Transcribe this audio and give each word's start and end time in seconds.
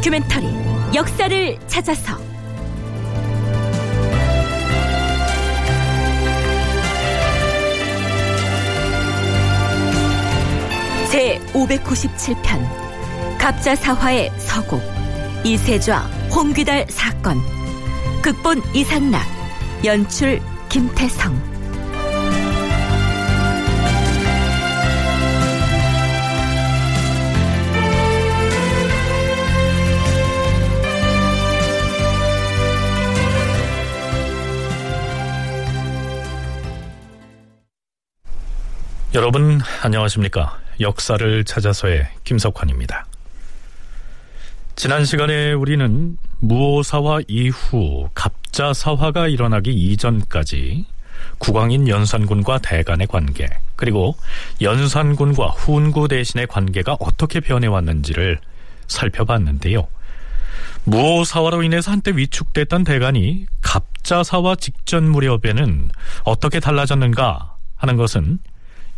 다큐멘터리 0.00 0.46
역사를 0.94 1.58
찾아서. 1.66 2.16
제 11.10 11.38
597편 11.52 13.38
갑자사화의 13.38 14.30
서곡 14.38 14.80
이세좌 15.44 15.98
홍귀달 16.34 16.86
사건 16.88 17.36
극본 18.22 18.62
이상락 18.74 19.20
연출 19.84 20.40
김태성 20.70 21.59
여러분 39.12 39.60
안녕하십니까? 39.82 40.60
역사를 40.78 41.44
찾아서의 41.44 42.06
김석환입니다. 42.22 43.06
지난 44.76 45.04
시간에 45.04 45.52
우리는 45.52 46.16
무오사화 46.38 47.18
이후 47.26 48.08
갑자사화가 48.14 49.26
일어나기 49.26 49.72
이전까지 49.72 50.84
국왕인 51.38 51.88
연산군과 51.88 52.58
대간의 52.58 53.08
관계 53.08 53.48
그리고 53.74 54.14
연산군과 54.60 55.48
훈구 55.48 56.06
대신의 56.06 56.46
관계가 56.46 56.96
어떻게 57.00 57.40
변해왔는지를 57.40 58.38
살펴봤는데요. 58.86 59.88
무오사화로 60.84 61.64
인해서 61.64 61.90
한때 61.90 62.12
위축됐던 62.14 62.84
대간이 62.84 63.46
갑자사화 63.60 64.54
직전 64.54 65.10
무렵에는 65.10 65.90
어떻게 66.22 66.60
달라졌는가 66.60 67.56
하는 67.74 67.96
것은 67.96 68.38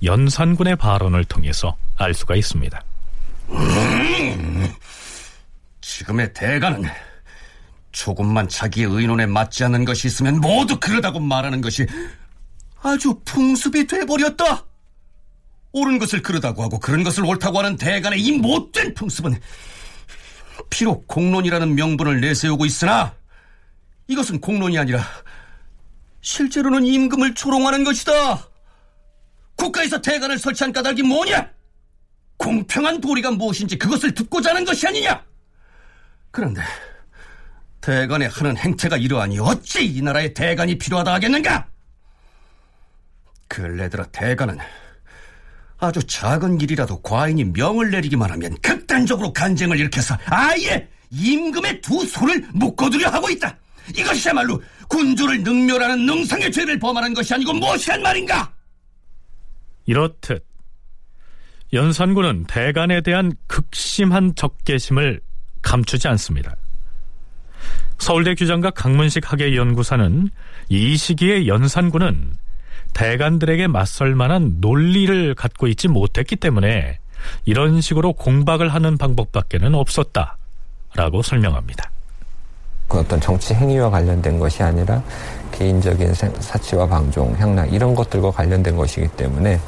연산군의 0.03 0.77
발언을 0.77 1.25
통해서 1.25 1.77
알 1.97 2.15
수가 2.15 2.35
있습니다. 2.37 2.83
음, 3.51 4.73
지금의 5.81 6.33
대가는 6.33 6.85
조금만 7.93 8.49
자기의 8.49 8.89
의논에 8.89 9.27
맞지 9.27 9.65
않는 9.65 9.85
것이 9.85 10.09
있으면 10.09 10.41
모두 10.41 10.81
그러다고 10.81 11.21
말하는 11.21 11.61
것이 11.61 11.87
아주 12.83 13.21
풍습이 13.25 13.87
돼버렸다. 13.87 14.65
옳은 15.73 15.99
것을 15.99 16.23
그러다고 16.23 16.63
하고 16.63 16.79
그런 16.79 17.03
것을 17.03 17.25
옳다고 17.25 17.59
하는 17.59 17.77
대간의 17.77 18.21
이 18.21 18.33
못된 18.33 18.95
풍습은 18.95 19.39
비록 20.69 21.07
공론이라는 21.07 21.75
명분을 21.75 22.21
내세우고 22.21 22.67
있으나 22.67 23.15
이것은 24.07 24.41
공론이 24.41 24.79
아니라 24.79 25.03
실제로는 26.21 26.85
임금을 26.85 27.35
조롱하는 27.35 27.85
것이다. 27.85 28.52
국가에서 29.57 30.01
대관을 30.01 30.39
설치한 30.39 30.73
까닭이 30.73 31.03
뭐냐? 31.03 31.51
공평한 32.37 33.01
도리가 33.01 33.31
무엇인지 33.33 33.79
그것을 33.79 34.13
듣고자 34.15 34.51
하는 34.51 34.65
것이 34.65 34.87
아니냐? 34.87 35.23
그런데 36.31 36.63
대관의 37.81 38.29
하는 38.29 38.57
행태가 38.57 38.97
이러하니 38.97 39.39
어찌 39.39 39.85
이 39.85 40.03
나라에 40.03 40.33
대관이 40.33 40.79
필요하다 40.79 41.13
하겠는가? 41.15 41.67
근래 43.49 43.89
들어 43.89 44.05
대관은 44.11 44.59
아주 45.79 46.03
작은 46.05 46.61
일이라도 46.61 47.03
과인이 47.03 47.45
명을 47.45 47.91
내리기만 47.91 48.31
하면 48.31 48.57
극단적으로 48.63 49.33
간쟁을 49.33 49.79
일으켜서 49.79 50.17
아예 50.27 50.89
임금의 51.11 51.81
두 51.81 52.07
손을 52.07 52.47
묶어두려 52.55 53.09
하고 53.11 53.29
있다. 53.29 53.57
이것이야말로 53.97 54.63
군주를 54.89 55.43
능멸하는 55.43 56.07
능상의 56.07 56.53
죄를 56.53 56.79
범하는 56.79 57.13
것이 57.15 57.35
아니고 57.35 57.53
무엇이란 57.55 58.01
말인가? 58.01 58.52
이렇듯 59.87 60.45
연산군은 61.73 62.45
대간에 62.45 63.01
대한 63.01 63.33
극심한 63.47 64.35
적개심을 64.35 65.21
감추지 65.63 66.09
않습니다. 66.09 66.57
서울대 67.99 68.35
규장과 68.35 68.71
강문식 68.71 69.31
학예연구사는 69.31 70.29
이 70.69 70.97
시기에 70.97 71.47
연산군은 71.47 72.35
대간들에게 72.95 73.69
맞설 73.69 74.15
만한 74.15 74.57
논리를 74.61 75.35
갖고 75.35 75.67
있지 75.69 75.89
못했기 75.89 76.37
때문에 76.37 76.99
이런 77.45 77.81
식으로 77.81 78.13
공박을 78.13 78.69
하는 78.69 78.99
방법밖에는 78.99 79.75
없었다 79.75 80.37
라고 80.95 81.23
설명합니다. 81.23 81.91
그 82.89 82.99
어떤 82.99 83.21
정치 83.21 83.55
행위와 83.55 83.89
관련된 83.89 84.39
것이 84.39 84.63
아니라 84.63 85.03
개인적인 85.53 86.13
사치와 86.41 86.87
방종, 86.89 87.37
향락 87.39 87.73
이런 87.73 87.95
것들과 87.95 88.33
관련된 88.33 88.77
것이기 88.77 89.09
때문에 89.09 89.61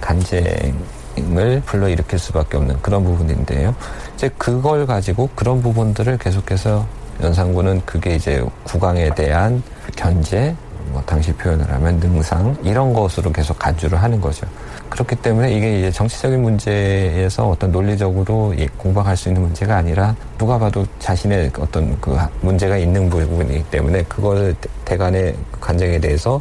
간쟁을 0.00 1.62
불러일으킬 1.66 2.18
수밖에 2.18 2.56
없는 2.58 2.80
그런 2.80 3.02
부분인데요. 3.02 3.74
이제 4.14 4.30
그걸 4.38 4.86
가지고 4.86 5.28
그런 5.34 5.60
부분들을 5.60 6.18
계속해서 6.18 6.86
연산군은 7.20 7.82
그게 7.84 8.14
이제 8.14 8.44
국왕에 8.64 9.14
대한 9.14 9.62
견제, 9.96 10.54
뭐 10.90 11.02
당시 11.06 11.32
표현을 11.32 11.70
하면 11.72 11.98
능상 11.98 12.56
이런 12.62 12.92
것으로 12.92 13.32
계속 13.32 13.58
간주를 13.58 14.02
하는 14.02 14.20
거죠. 14.20 14.46
그렇기 14.90 15.16
때문에 15.16 15.54
이게 15.54 15.78
이제 15.78 15.90
정치적인 15.90 16.42
문제에서 16.42 17.48
어떤 17.48 17.72
논리적으로 17.72 18.54
공방할 18.76 19.16
수 19.16 19.28
있는 19.28 19.42
문제가 19.42 19.76
아니라 19.76 20.14
누가 20.36 20.58
봐도 20.58 20.84
자신의 20.98 21.52
어떤 21.58 21.98
그 22.00 22.14
문제가 22.40 22.76
있는 22.76 23.08
부분이기 23.08 23.64
때문에 23.70 24.02
그걸 24.02 24.54
대간의 24.92 25.34
간쟁에 25.60 25.98
대해서 25.98 26.40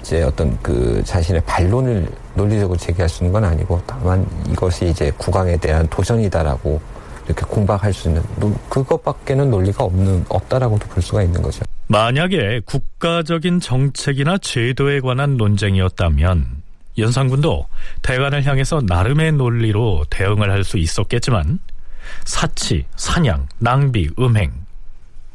이제 0.00 0.22
어떤 0.22 0.58
그 0.60 1.02
자신의 1.04 1.42
반론을 1.46 2.08
논리적으로 2.34 2.76
제기할 2.76 3.08
수 3.08 3.22
있는 3.22 3.32
건 3.32 3.44
아니고 3.44 3.80
다만 3.86 4.26
이것이 4.50 4.88
이제 4.88 5.12
국왕에 5.16 5.56
대한 5.58 5.86
도전이다라고 5.88 6.80
이렇게 7.26 7.46
공박할 7.46 7.92
수 7.92 8.08
있는 8.08 8.22
그것밖에는 8.68 9.50
논리가 9.50 9.84
없는 9.84 10.26
없다라고도 10.28 10.88
볼 10.88 11.02
수가 11.02 11.22
있는 11.22 11.40
거죠. 11.40 11.62
만약에 11.86 12.60
국가적인 12.66 13.60
정책이나 13.60 14.38
제도에 14.38 15.00
관한 15.00 15.36
논쟁이었다면 15.36 16.46
연산군도 16.98 17.66
대관을 18.02 18.44
향해서 18.44 18.82
나름의 18.86 19.32
논리로 19.32 20.04
대응을 20.10 20.50
할 20.50 20.64
수 20.64 20.78
있었겠지만 20.78 21.60
사치, 22.24 22.84
사냥, 22.96 23.46
낭비, 23.58 24.10
음행 24.18 24.63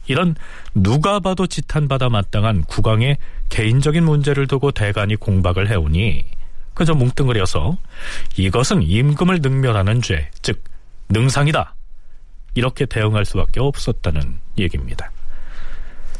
이런 0.09 0.35
누가 0.73 1.19
봐도 1.19 1.45
지탄받아 1.47 2.09
마땅한 2.09 2.63
국왕의 2.63 3.17
개인적인 3.49 4.03
문제를 4.03 4.47
두고 4.47 4.71
대간이 4.71 5.15
공박을 5.15 5.69
해오니 5.69 6.25
그저 6.73 6.95
뭉뚱그려서 6.95 7.77
이것은 8.35 8.81
임금을 8.81 9.39
능멸하는 9.41 10.01
죄, 10.01 10.29
즉 10.41 10.63
능상이다. 11.09 11.75
이렇게 12.55 12.85
대응할 12.85 13.23
수밖에 13.23 13.59
없었다는 13.59 14.39
얘기입니다. 14.57 15.11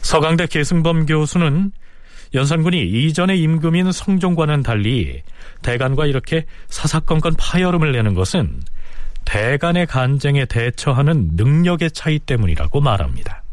서강대 0.02 0.46
계승범 0.46 1.08
교수는 1.08 1.72
연산군이 2.36 2.80
이전의 2.80 3.42
임금인 3.42 3.92
성종과는 3.92 4.62
달리 4.62 5.24
대간과 5.63 6.06
이렇게 6.06 6.46
사사건건 6.68 7.34
파열음을 7.40 7.92
내는 7.92 8.13
것은 8.13 8.62
대간의 9.25 9.88
간쟁에 9.88 10.46
대처하는 10.46 11.31
능력의 11.34 11.90
차이 11.92 12.19
때문이라고 12.19 12.81
말합니다. 12.81 13.44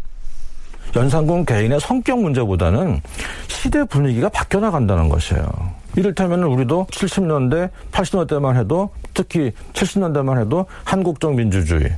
연산군 0.96 1.44
개인의 1.44 1.78
성격 1.78 2.20
문제보다는 2.22 3.02
시대 3.48 3.84
분위기가 3.84 4.30
바뀌어 4.30 4.60
나간다는 4.60 5.08
것이에요. 5.10 5.46
이를테면 5.94 6.42
우리도 6.42 6.86
70년대, 6.90 7.70
80년대만 7.92 8.56
해도 8.58 8.90
특히 9.14 9.52
70년대만 9.74 10.40
해도 10.40 10.66
한국적 10.84 11.34
민주주의 11.34 11.90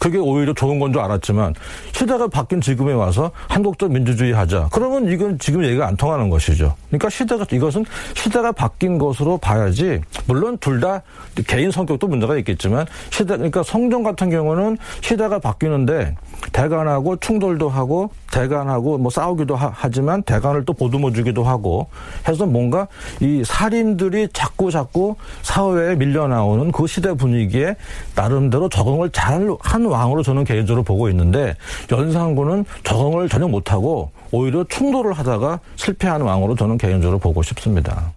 그게 0.00 0.16
오히려 0.16 0.54
좋은 0.54 0.78
건 0.78 0.92
줄 0.92 1.02
알았지만 1.02 1.54
시대가 1.92 2.26
바뀐 2.26 2.60
지금에 2.60 2.92
와서 2.94 3.30
한국적 3.48 3.92
민주주의 3.92 4.32
하자. 4.32 4.70
그러면 4.72 5.06
이건 5.08 5.38
지금 5.38 5.62
얘기가 5.62 5.86
안 5.86 5.96
통하는 5.96 6.30
것이죠. 6.30 6.74
그러니까 6.88 7.10
시대가 7.10 7.44
이것은 7.52 7.84
시대가 8.14 8.50
바뀐 8.50 8.96
것으로 8.96 9.36
봐야지. 9.38 10.00
물론 10.26 10.56
둘 10.58 10.80
다 10.80 11.02
개인 11.46 11.70
성격도 11.70 12.06
문제가 12.08 12.36
있겠지만 12.38 12.86
시대 13.10 13.36
그러니까 13.36 13.62
성종 13.62 14.02
같은 14.02 14.30
경우는 14.30 14.78
시대가 15.02 15.38
바뀌는데 15.38 16.16
대간하고 16.52 17.16
충돌도 17.16 17.68
하고 17.68 18.10
대간하고 18.30 18.98
뭐 18.98 19.10
싸우기도 19.10 19.56
하, 19.56 19.88
지만 19.90 20.22
대간을 20.22 20.64
또 20.64 20.72
보듬어 20.72 21.12
주기도 21.12 21.42
하고 21.42 21.88
해서 22.28 22.46
뭔가 22.46 22.86
이 23.20 23.42
살인들이 23.44 24.28
자꾸 24.32 24.70
자꾸 24.70 25.16
사회에 25.42 25.96
밀려 25.96 26.28
나오는 26.28 26.70
그 26.70 26.86
시대 26.86 27.12
분위기에 27.12 27.76
나름대로 28.14 28.68
적응을 28.68 29.10
잘 29.10 29.40
한 29.60 29.84
왕으로 29.84 30.22
저는 30.22 30.44
개인적으로 30.44 30.82
보고 30.82 31.08
있는데 31.10 31.56
연산군은 31.90 32.64
적응을 32.84 33.28
전혀 33.28 33.46
못하고 33.48 34.10
오히려 34.30 34.64
충돌을 34.64 35.12
하다가 35.12 35.60
실패하는 35.76 36.26
왕으로 36.26 36.54
저는 36.56 36.78
개인적으로 36.78 37.18
보고 37.18 37.42
싶습니다. 37.42 38.12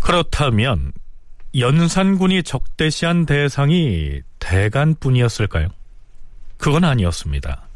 그렇다면 0.00 0.92
연산군이 1.58 2.42
적대시한 2.42 3.26
대상이 3.26 4.20
대간뿐이었을까요? 4.38 5.68
그건 6.58 6.84
아니었습니다. 6.84 7.68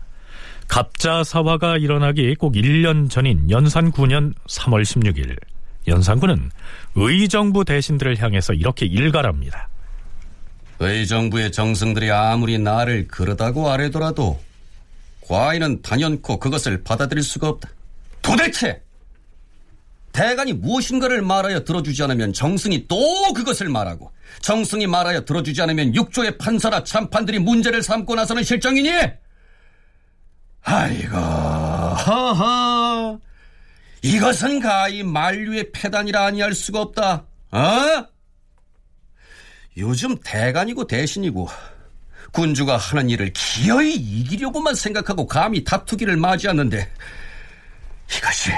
갑자사화가 0.68 1.78
일어나기 1.78 2.34
꼭 2.34 2.54
1년 2.54 3.10
전인 3.10 3.50
연산 3.50 3.92
9년 3.92 4.34
3월 4.48 4.82
16일 4.82 5.36
연산군은 5.86 6.50
의정부 6.94 7.64
대신들을 7.64 8.18
향해서 8.20 8.54
이렇게 8.54 8.86
일갈합니다. 8.86 9.68
의정부의 10.78 11.52
정승들이 11.52 12.10
아무리 12.10 12.58
나를 12.58 13.06
그러다고 13.08 13.70
아래더라도 13.70 14.40
과인은 15.28 15.82
단연코 15.82 16.38
그것을 16.38 16.82
받아들일 16.82 17.22
수가 17.22 17.48
없다. 17.48 17.68
도대체 18.20 18.82
대간이 20.12 20.52
무엇인가를 20.52 21.22
말하여 21.22 21.64
들어주지 21.64 22.02
않으면 22.02 22.32
정승이 22.32 22.86
또 22.86 23.32
그것을 23.32 23.68
말하고 23.68 24.12
정승이 24.40 24.86
말하여 24.86 25.24
들어주지 25.24 25.62
않으면 25.62 25.94
육조의 25.94 26.38
판사나 26.38 26.84
참판들이 26.84 27.38
문제를 27.38 27.82
삼고 27.82 28.14
나서는 28.14 28.42
실정이니? 28.42 28.90
아이고, 30.64 31.16
허허. 31.16 33.18
이것은 34.02 34.60
가히 34.60 35.02
만류의 35.02 35.72
패단이라 35.72 36.26
아니할 36.26 36.54
수가 36.54 36.80
없다. 36.80 37.24
어? 37.52 38.06
요즘 39.76 40.16
대간이고 40.22 40.86
대신이고 40.86 41.48
군주가 42.32 42.76
하는 42.76 43.10
일을 43.10 43.32
기어이 43.32 43.94
이기려고만 43.94 44.74
생각하고 44.74 45.26
감히 45.26 45.64
다투기를 45.64 46.16
맞이하는데 46.16 46.92
이것이 48.16 48.50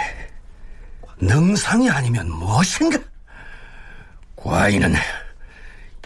능상이 1.21 1.91
아니면 1.91 2.31
무엇인가? 2.31 2.99
과인은 4.37 4.95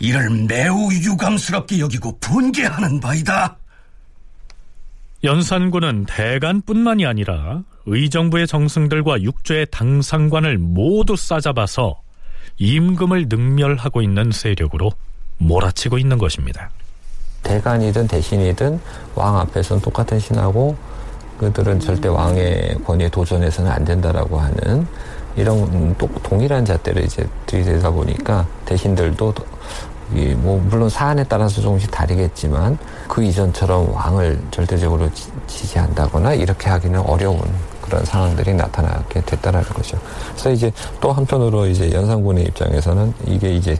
이를 0.00 0.30
매우 0.46 0.92
유감스럽게 0.92 1.80
여기고 1.80 2.18
분개하는 2.20 3.00
바이다. 3.00 3.56
연산군은 5.24 6.06
대간뿐만이 6.06 7.04
아니라 7.04 7.62
의정부의 7.86 8.46
정승들과 8.46 9.22
육조의 9.22 9.66
당상관을 9.72 10.58
모두 10.58 11.16
싸잡아서 11.16 12.00
임금을 12.58 13.26
능멸하고 13.28 14.02
있는 14.02 14.30
세력으로 14.30 14.92
몰아치고 15.38 15.98
있는 15.98 16.18
것입니다. 16.18 16.70
대간이든 17.42 18.08
대신이든 18.08 18.80
왕 19.14 19.38
앞에서는 19.38 19.82
똑같은 19.82 20.18
신하고 20.18 20.76
그들은 21.38 21.80
절대 21.80 22.08
왕의 22.08 22.78
권위에 22.84 23.08
도전해서는 23.08 23.70
안 23.70 23.84
된다라고 23.84 24.38
하는 24.38 24.86
이런 25.36 25.94
동일한 26.22 26.64
잣대를 26.64 27.04
이제 27.04 27.26
들이대다 27.46 27.90
보니까 27.90 28.46
대신들도 28.64 29.34
뭐 30.36 30.60
물론 30.68 30.88
사안에 30.88 31.24
따라서 31.24 31.60
조금씩 31.60 31.90
다르겠지만 31.90 32.78
그 33.08 33.22
이전처럼 33.22 33.92
왕을 33.94 34.40
절대적으로 34.50 35.08
지지한다거나 35.46 36.34
이렇게 36.34 36.68
하기는 36.70 37.00
어려운 37.00 37.40
그런 37.82 38.04
상황들이 38.04 38.54
나타나게 38.54 39.20
됐다라는 39.22 39.68
거죠. 39.68 39.98
그래서 40.32 40.50
이제 40.50 40.72
또 41.00 41.12
한편으로 41.12 41.66
이제 41.66 41.90
연산군의 41.92 42.44
입장에서는 42.44 43.14
이게 43.26 43.54
이제 43.54 43.76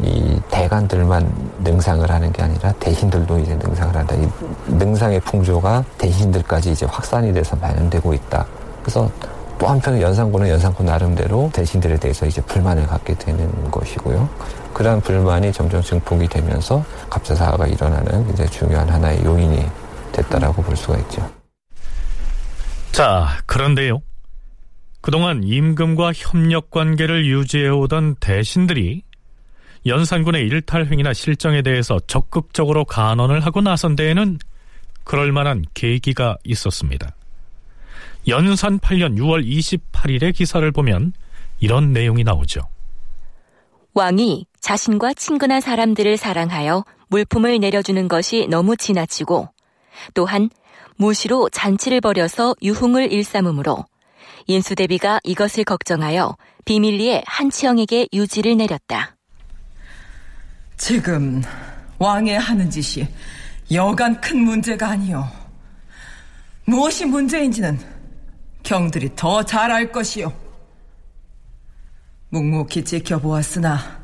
이 0.00 0.40
대관들만 0.50 1.50
능상을 1.64 2.08
하는 2.10 2.32
게 2.32 2.42
아니라 2.42 2.72
대신들도 2.72 3.38
이제 3.40 3.54
능상을 3.56 3.96
한다. 3.96 4.14
이 4.14 4.28
능상의 4.72 5.20
풍조가 5.20 5.84
대신들까지 5.98 6.72
이제 6.72 6.86
확산이 6.86 7.32
돼서 7.32 7.56
반영되고 7.56 8.14
있다. 8.14 8.46
그래서 8.82 9.10
또 9.58 9.66
한편은 9.66 10.00
연산군은 10.00 10.48
연산군 10.48 10.86
나름대로 10.86 11.50
대신들에 11.52 11.98
대해서 11.98 12.26
이제 12.26 12.40
불만을 12.42 12.86
갖게 12.86 13.14
되는 13.14 13.70
것이고요. 13.70 14.28
그러한 14.72 15.00
불만이 15.00 15.52
점점 15.52 15.82
증폭이 15.82 16.28
되면서 16.28 16.84
갑자사화가 17.10 17.66
일어나는 17.66 18.30
이제 18.30 18.46
중요한 18.46 18.88
하나의 18.88 19.24
요인이 19.24 19.66
됐다라고 20.12 20.62
볼 20.62 20.76
수가 20.76 20.96
있죠. 20.98 21.28
자, 22.92 23.26
그런데요. 23.46 24.00
그동안 25.00 25.42
임금과 25.42 26.12
협력 26.14 26.70
관계를 26.70 27.26
유지해오던 27.26 28.16
대신들이 28.20 29.02
연산군의 29.86 30.42
일탈행위나 30.46 31.12
실정에 31.12 31.62
대해서 31.62 31.98
적극적으로 32.06 32.84
간언을 32.84 33.40
하고 33.40 33.60
나선 33.60 33.96
데에는 33.96 34.38
그럴 35.04 35.32
만한 35.32 35.64
계기가 35.74 36.36
있었습니다. 36.44 37.14
연산 38.26 38.78
8년 38.78 39.16
6월 39.16 39.46
28일의 39.46 40.34
기사를 40.34 40.70
보면 40.72 41.12
이런 41.60 41.92
내용이 41.92 42.24
나오죠. 42.24 42.60
왕이 43.94 44.46
자신과 44.60 45.14
친근한 45.14 45.60
사람들을 45.60 46.16
사랑하여 46.16 46.84
물품을 47.08 47.58
내려주는 47.58 48.06
것이 48.08 48.46
너무 48.48 48.76
지나치고 48.76 49.48
또한 50.14 50.50
무시로 50.96 51.48
잔치를 51.48 52.00
벌여서 52.00 52.54
유흥을 52.62 53.12
일삼으므로 53.12 53.84
인수대비가 54.46 55.20
이것을 55.24 55.64
걱정하여 55.64 56.36
비밀리에 56.64 57.22
한치영에게 57.26 58.08
유지를 58.12 58.56
내렸다. 58.56 59.17
지금 60.78 61.42
왕의 61.98 62.38
하는 62.38 62.70
짓이 62.70 63.06
여간 63.72 64.18
큰 64.20 64.38
문제가 64.38 64.90
아니오. 64.90 65.24
무엇이 66.64 67.04
문제인지는 67.04 67.78
경들이 68.62 69.10
더 69.16 69.42
잘 69.42 69.70
알 69.72 69.90
것이오. 69.90 70.32
묵묵히 72.30 72.84
지켜보았으나 72.84 73.98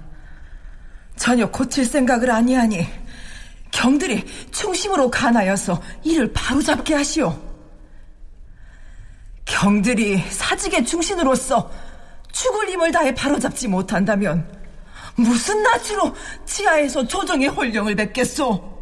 전혀 1.16 1.48
고칠 1.50 1.84
생각을 1.84 2.30
아니하니 2.30 2.86
경들이 3.70 4.24
충심으로 4.50 5.10
간하여서 5.10 5.80
이를 6.02 6.32
바로잡게 6.32 6.94
하시오. 6.94 7.38
경들이 9.44 10.18
사직의 10.18 10.84
중신으로서 10.86 11.70
죽을 12.32 12.68
힘을 12.70 12.90
다해 12.90 13.14
바로잡지 13.14 13.68
못한다면 13.68 14.50
무슨 15.16 15.62
낯으로 15.62 16.14
지하에서 16.44 17.06
조정의 17.06 17.48
홀령을 17.48 17.94
뵙겠소? 17.94 18.72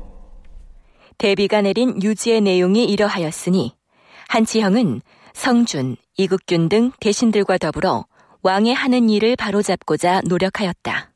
대비가 1.19 1.63
내린 1.63 2.03
유지의 2.03 2.41
내용이 2.41 2.85
이러하였으니 2.87 3.75
한치형은 4.29 5.03
성준, 5.35 5.97
이국균 6.17 6.69
등 6.69 6.91
대신들과 7.01 7.59
더불어 7.59 8.07
왕의 8.43 8.75
하는 8.75 9.09
일을 9.09 9.37
바로잡고자 9.37 10.23
노력하였다. 10.27 11.11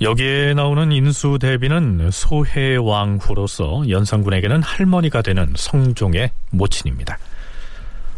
여기에 0.00 0.54
나오는 0.54 0.90
인수 0.90 1.38
대비는 1.40 2.10
소해 2.10 2.76
왕후로서 2.76 3.88
연산군에게는 3.88 4.62
할머니가 4.62 5.22
되는 5.22 5.52
성종의 5.56 6.30
모친입니다. 6.50 7.18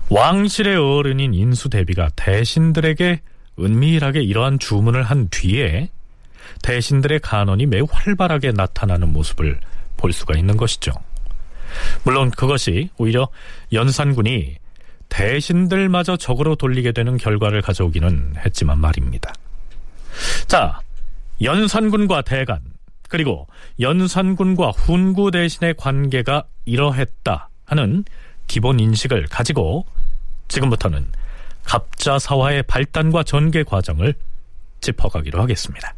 왕실의 0.09 0.77
어른인 0.77 1.35
인수 1.35 1.69
대비가 1.69 2.09
대신들에게 2.17 3.21
은밀하게 3.59 4.23
이러한 4.23 4.59
주문을 4.59 5.03
한 5.03 5.29
뒤에 5.31 5.89
대신들의 6.63 7.21
간언이 7.21 7.67
매우 7.67 7.87
활발하게 7.91 8.53
나타나는 8.53 9.13
모습을 9.13 9.61
볼 9.97 10.13
수가 10.13 10.37
있는 10.37 10.57
것이죠. 10.57 10.93
물론 12.05 12.31
그것이 12.31 12.91
오히려 12.99 13.29
연산군이 13.73 14.57
대신들마저 15.09 16.17
적으로 16.17 16.57
돌리게 16.57 16.93
되는 16.93 17.17
결과를 17.17 17.63
가져오기는 17.63 18.35
했지만 18.45 18.79
말입니다. 18.79 19.33
자, 20.47 20.81
연산군과 21.43 22.23
대간, 22.23 22.61
그리고 23.09 23.47
연산군과 23.81 24.71
훈구 24.71 25.31
대신의 25.31 25.75
관계가 25.77 26.45
이러했다 26.65 27.49
하는 27.65 28.05
기본 28.47 28.81
인식을 28.81 29.27
가지고 29.27 29.87
지금부터는 30.49 31.07
갑자사화의 31.67 32.63
발단과 32.65 33.25
전개 33.25 33.63
과정을 33.63 34.15
짚어가기로 34.81 35.41
하겠습니다. 35.41 35.95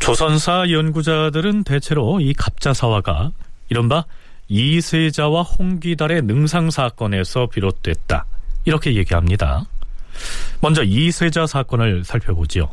조선사 0.00 0.68
연구자들은 0.70 1.64
대체로 1.64 2.20
이 2.20 2.34
갑자사화가 2.34 3.30
이른바 3.70 4.04
이세자와 4.48 5.42
홍기달의 5.42 6.22
능상 6.22 6.70
사건에서 6.70 7.46
비롯됐다. 7.46 8.26
이렇게 8.66 8.96
얘기합니다. 8.96 9.64
먼저 10.60 10.82
이세자 10.82 11.46
사건을 11.46 12.04
살펴보지요. 12.04 12.70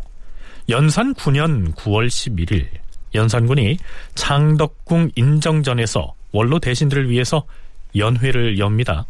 연산 0.69 1.13
9년 1.13 1.75
9월 1.75 2.07
11일 2.07 2.67
연산군이 3.13 3.77
창덕궁 4.15 5.11
인정전에서 5.15 6.13
원로 6.31 6.59
대신들을 6.59 7.09
위해서 7.09 7.45
연회를 7.95 8.57
엽니다. 8.57 9.05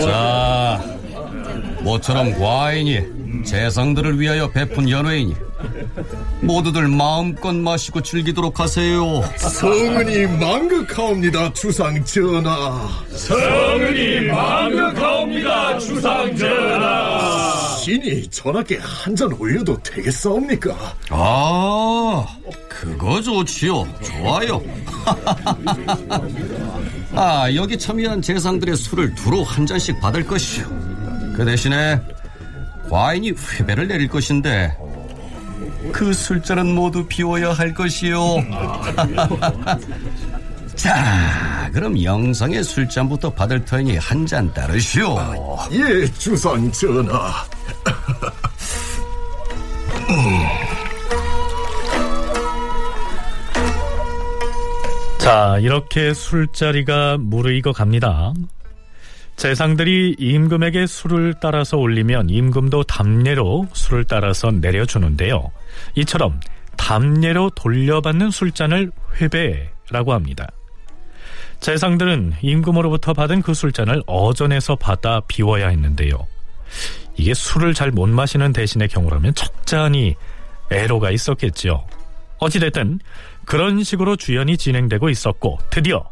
자, 0.00 0.93
모처럼 1.84 2.38
과인이 2.38 3.44
재상들을 3.44 4.18
위하여 4.18 4.50
베푼 4.50 4.88
연회이니 4.88 5.34
모두들 6.40 6.88
마음껏 6.88 7.54
마시고 7.54 8.02
즐기도록 8.02 8.60
하세요. 8.60 9.22
성은이 9.38 10.26
망극하옵니다, 10.38 11.52
주상 11.52 12.02
전하. 12.04 12.88
성은이 13.10 14.26
망극하옵니다, 14.26 15.78
주상 15.78 16.36
전하. 16.36 17.76
신이 17.82 18.28
전하께 18.28 18.78
한 18.80 19.14
잔 19.14 19.30
올려도 19.32 19.80
되겠사옵니까? 19.82 20.74
아, 21.10 22.26
그거 22.68 23.20
좋지요. 23.22 23.86
좋아요. 24.02 24.60
아, 27.14 27.48
여기 27.54 27.78
참여한 27.78 28.20
재상들의 28.22 28.74
술을 28.76 29.14
두루 29.14 29.42
한 29.42 29.64
잔씩 29.66 30.00
받을 30.00 30.26
것이요. 30.26 30.93
그 31.34 31.44
대신에 31.44 32.00
과인이 32.90 33.30
회배를 33.32 33.88
내릴 33.88 34.08
것인데 34.08 34.76
그 35.92 36.12
술잔은 36.12 36.74
모두 36.74 37.06
비워야 37.06 37.52
할 37.52 37.72
것이요. 37.74 38.18
자, 40.74 41.70
그럼 41.72 42.02
영성의 42.02 42.64
술잔부터 42.64 43.30
받을 43.30 43.64
터이니 43.64 43.96
한 43.98 44.26
잔 44.26 44.52
따르시오. 44.52 45.16
예, 45.72 46.04
주상 46.12 46.70
전하. 46.72 47.32
자, 55.18 55.56
이렇게 55.60 56.12
술자리가 56.12 57.16
무르익어 57.18 57.72
갑니다. 57.72 58.34
재상들이 59.36 60.16
임금에게 60.18 60.86
술을 60.86 61.34
따라서 61.40 61.76
올리면 61.76 62.30
임금도 62.30 62.84
담례로 62.84 63.68
술을 63.72 64.04
따라서 64.04 64.50
내려주는데요. 64.50 65.50
이처럼 65.96 66.40
담례로 66.76 67.50
돌려받는 67.50 68.30
술잔을 68.30 68.92
회배라고 69.20 70.12
합니다. 70.12 70.48
재상들은 71.60 72.34
임금으로부터 72.42 73.12
받은 73.12 73.42
그 73.42 73.54
술잔을 73.54 74.02
어전에서 74.06 74.76
받아 74.76 75.20
비워야 75.26 75.68
했는데요. 75.68 76.26
이게 77.16 77.32
술을 77.32 77.74
잘 77.74 77.90
못 77.90 78.08
마시는 78.08 78.52
대신의 78.52 78.88
경우라면 78.88 79.34
적잖이 79.34 80.14
애로가 80.70 81.10
있었겠지요. 81.10 81.84
어찌됐든 82.38 83.00
그런 83.44 83.82
식으로 83.82 84.16
주연이 84.16 84.56
진행되고 84.56 85.08
있었고 85.08 85.58
드디어 85.70 86.04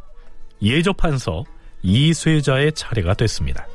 예조판서 0.63 1.45
이쇠자의 1.83 2.73
차례가 2.73 3.15
됐습니다. 3.15 3.67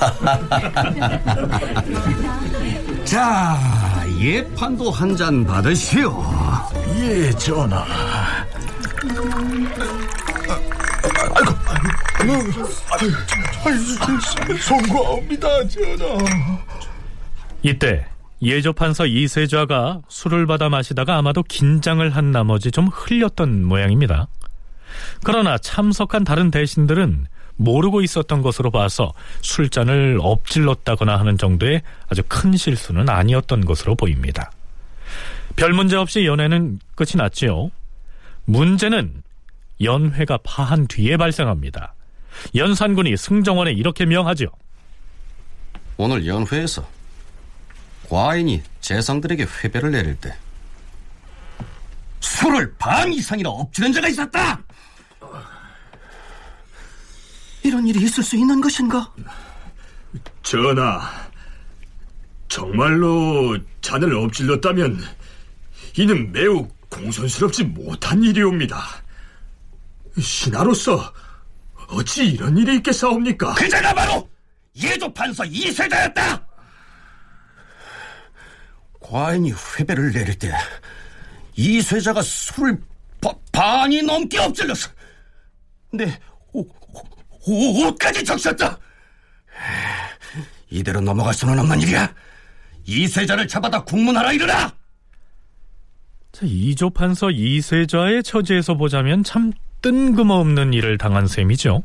자, 3.04 3.56
예판도 4.20 4.90
한 4.90 5.16
잔 5.16 5.44
받으시오. 5.44 6.22
예, 6.96 7.30
전하. 7.32 7.84
아이고, 11.30 11.52
아이고, 13.64 14.56
송구하옵니다, 14.60 15.48
전하. 15.68 16.18
이때 17.62 18.04
예조판서 18.42 19.06
이세좌가 19.06 20.00
술을 20.08 20.46
받아 20.46 20.68
마시다가 20.68 21.16
아마도 21.16 21.42
긴장을 21.42 22.08
한 22.14 22.30
나머지 22.32 22.70
좀 22.70 22.88
흘렸던 22.88 23.64
모양입니다. 23.64 24.26
그러나 25.22 25.58
참석한 25.58 26.24
다른 26.24 26.50
대신들은 26.50 27.26
모르고 27.56 28.02
있었던 28.02 28.42
것으로 28.42 28.70
봐서 28.70 29.12
술잔을 29.42 30.18
엎질렀다거나 30.20 31.18
하는 31.18 31.38
정도의 31.38 31.82
아주 32.08 32.22
큰 32.26 32.56
실수는 32.56 33.08
아니었던 33.08 33.64
것으로 33.64 33.94
보입니다. 33.94 34.50
별 35.56 35.72
문제 35.72 35.96
없이 35.96 36.26
연회는 36.26 36.80
끝이 36.96 37.12
났지요. 37.14 37.70
문제는 38.44 39.22
연회가 39.80 40.38
파한 40.42 40.86
뒤에 40.88 41.16
발생합니다. 41.16 41.94
연산군이 42.54 43.16
승정원에 43.16 43.72
이렇게 43.72 44.04
명하죠. 44.04 44.46
오늘 45.96 46.26
연회에서 46.26 46.84
과인이 48.08 48.62
재상들에게 48.80 49.46
회배를 49.62 49.92
내릴 49.92 50.16
때 50.16 50.34
술을 52.20 52.74
반 52.78 53.12
이상이나 53.12 53.48
엎지른 53.50 53.92
자가 53.92 54.08
있었다. 54.08 54.63
이런 57.64 57.88
일이 57.88 58.04
있을 58.04 58.22
수 58.22 58.36
있는 58.36 58.60
것인가? 58.60 59.10
전하, 60.42 61.10
정말로 62.46 63.58
잔을 63.80 64.14
엎질렀다면 64.14 65.02
이는 65.96 66.30
매우 66.30 66.68
공손스럽지 66.90 67.64
못한 67.64 68.22
일이옵니다. 68.22 68.84
신하로서 70.20 71.12
어찌 71.88 72.26
이런 72.26 72.56
일이 72.58 72.76
있겠사옵니까? 72.76 73.54
그 73.54 73.68
자가 73.68 73.94
바로 73.94 74.28
예조 74.76 75.12
판서 75.14 75.44
이세자였다. 75.46 76.46
과인이 79.00 79.52
회배를 79.52 80.12
내릴 80.12 80.38
때 80.38 80.52
이세자가 81.56 82.20
술을 82.20 82.78
바, 83.22 83.32
반이 83.52 84.02
넘게 84.02 84.38
엎질렀어. 84.38 84.90
내 85.92 86.20
옷, 87.46 87.84
옷, 87.84 87.86
옷까지 87.88 88.24
적셨다. 88.24 88.78
이대로 90.70 91.00
넘어갈 91.00 91.32
수는 91.34 91.58
없는 91.58 91.80
일이야. 91.82 92.12
이세자를 92.86 93.48
잡아다 93.48 93.84
국문하라 93.84 94.32
이르라. 94.32 94.72
자, 96.32 96.40
이조 96.42 96.90
판서 96.90 97.30
이세자의 97.30 98.24
처지에서 98.24 98.74
보자면 98.74 99.22
참 99.22 99.52
뜬금없는 99.82 100.72
일을 100.72 100.98
당한 100.98 101.26
셈이죠. 101.28 101.84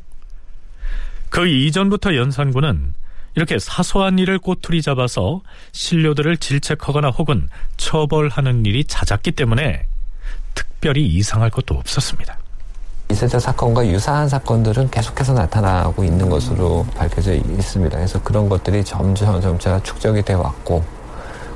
그 1.28 1.46
이전부터 1.46 2.16
연산군은 2.16 2.94
이렇게 3.36 3.60
사소한 3.60 4.18
일을 4.18 4.40
꼬투리 4.40 4.82
잡아서 4.82 5.42
신료들을 5.70 6.36
질책하거나 6.38 7.10
혹은 7.10 7.48
처벌하는 7.76 8.66
일이 8.66 8.82
잦았기 8.82 9.32
때문에 9.32 9.86
특별히 10.54 11.06
이상할 11.06 11.50
것도 11.50 11.76
없었습니다. 11.76 12.39
이세자 13.10 13.40
사건과 13.40 13.88
유사한 13.88 14.28
사건들은 14.28 14.90
계속해서 14.90 15.32
나타나고 15.32 16.04
있는 16.04 16.30
것으로 16.30 16.86
밝혀져 16.94 17.34
있습니다. 17.34 17.96
그래서 17.96 18.22
그런 18.22 18.48
것들이 18.48 18.84
점점 18.84 19.40
점차 19.40 19.82
축적이 19.82 20.22
되어 20.22 20.38
왔고 20.38 20.84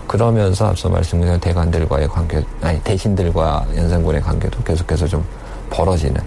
그러면서 0.09 0.67
앞서 0.67 0.89
말씀드린 0.89 1.39
대관들과의 1.39 2.09
관계, 2.09 2.45
아니 2.61 2.81
대신들과 2.81 3.67
연산군의 3.77 4.21
관계도 4.23 4.65
계속해서 4.65 5.07
좀 5.07 5.25
벌어지는 5.71 6.21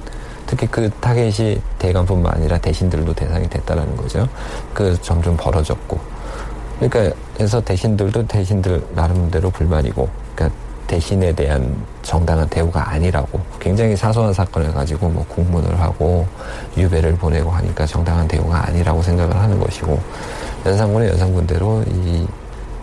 특히 0.46 0.65
그 0.65 0.89
타겟이 1.01 1.62
대관뿐만 1.77 2.34
아니라 2.34 2.57
대신들도 2.57 3.13
대상이 3.13 3.50
됐다라는 3.50 3.98
거죠. 3.98 4.29
그 4.74 5.00
점점 5.01 5.36
벌어졌고 5.36 6.00
그러니까 6.79 7.13
그래서 7.36 7.60
대신들도 7.60 8.27
대신들 8.27 8.88
나름대로 8.96 9.50
불만이고 9.50 10.10
그러니까 10.36 10.57
대신에 10.88 11.34
대한 11.34 11.86
정당한 12.01 12.48
대우가 12.50 12.89
아니라고 12.91 13.39
굉장히 13.60 13.96
사소한 13.96 14.34
사건을 14.34 14.74
가지고 14.74 15.10
뭐 15.10 15.25
공문을 15.27 15.79
하고 15.79 16.25
유배를 16.77 17.15
보내고 17.15 17.51
하니까 17.51 17.86
정당한 17.86 18.27
대우가 18.27 18.67
아니라고 18.67 19.01
생각을 19.01 19.36
하는 19.36 19.60
것이고 19.60 20.01
연산군의 20.65 21.10
연산군대로 21.10 21.84
이 21.88 22.25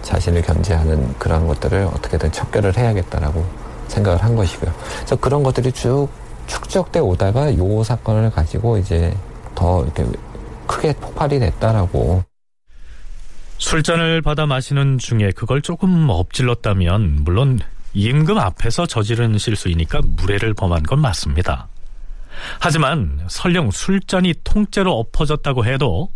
자신을 0.03 0.43
견제하는 0.43 1.15
그러한 1.19 1.47
것들을 1.47 1.89
어떻게든 1.95 2.31
척결을 2.31 2.77
해야겠다라고 2.77 3.45
생각을 3.89 4.23
한 4.23 4.37
것이고요. 4.37 4.73
그래서 4.99 5.17
그런 5.17 5.43
것들이 5.43 5.73
쭉 5.73 6.09
축적돼 6.47 7.01
오다가 7.01 7.57
요 7.57 7.83
사건을 7.83 8.31
가지고 8.31 8.77
이제 8.77 9.15
더 9.55 9.83
이렇게 9.83 10.05
크게 10.67 10.93
폭발이 10.95 11.39
됐다라고 11.39 12.23
술잔을 13.59 14.21
받아 14.21 14.47
마시는 14.47 14.99
중에 14.99 15.31
그걸 15.35 15.63
조금 15.63 16.09
엎질렀다면 16.11 17.21
물론 17.23 17.61
임금 17.95 18.39
앞에서 18.39 18.87
저지른 18.87 19.39
실수이니까 19.39 20.01
무례를 20.05 20.55
범한 20.55 20.83
건 20.83 21.01
맞습니다. 21.01 21.69
하지만 22.59 23.25
설령 23.29 23.71
술잔이 23.71 24.35
통째로 24.43 24.93
엎어졌다고 24.99 25.65
해도 25.65 26.11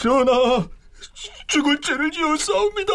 전하, 0.00 0.66
죽을 1.46 1.78
죄를 1.82 2.10
지었사옵니다. 2.10 2.92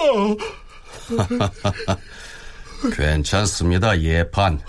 괜찮습니다, 2.96 4.00
예판. 4.02 4.60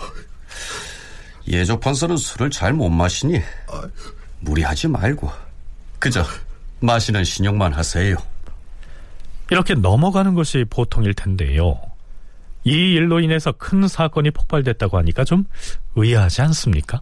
예조판서는 1.47 2.17
술을 2.17 2.51
잘 2.51 2.73
못 2.73 2.89
마시니 2.89 3.41
무리하지 4.41 4.87
말고 4.89 5.31
그저 5.97 6.23
마시는 6.79 7.23
신용만 7.23 7.73
하세요. 7.73 8.15
이렇게 9.49 9.73
넘어가는 9.73 10.35
것이 10.35 10.65
보통일 10.69 11.13
텐데요. 11.13 11.79
이 12.67 12.93
일로 12.95 13.21
인해서 13.21 13.53
큰 13.53 13.87
사건이 13.87 14.31
폭발됐다고 14.31 14.97
하니까 14.97 15.23
좀 15.23 15.45
의아하지 15.95 16.41
않습니까? 16.41 17.01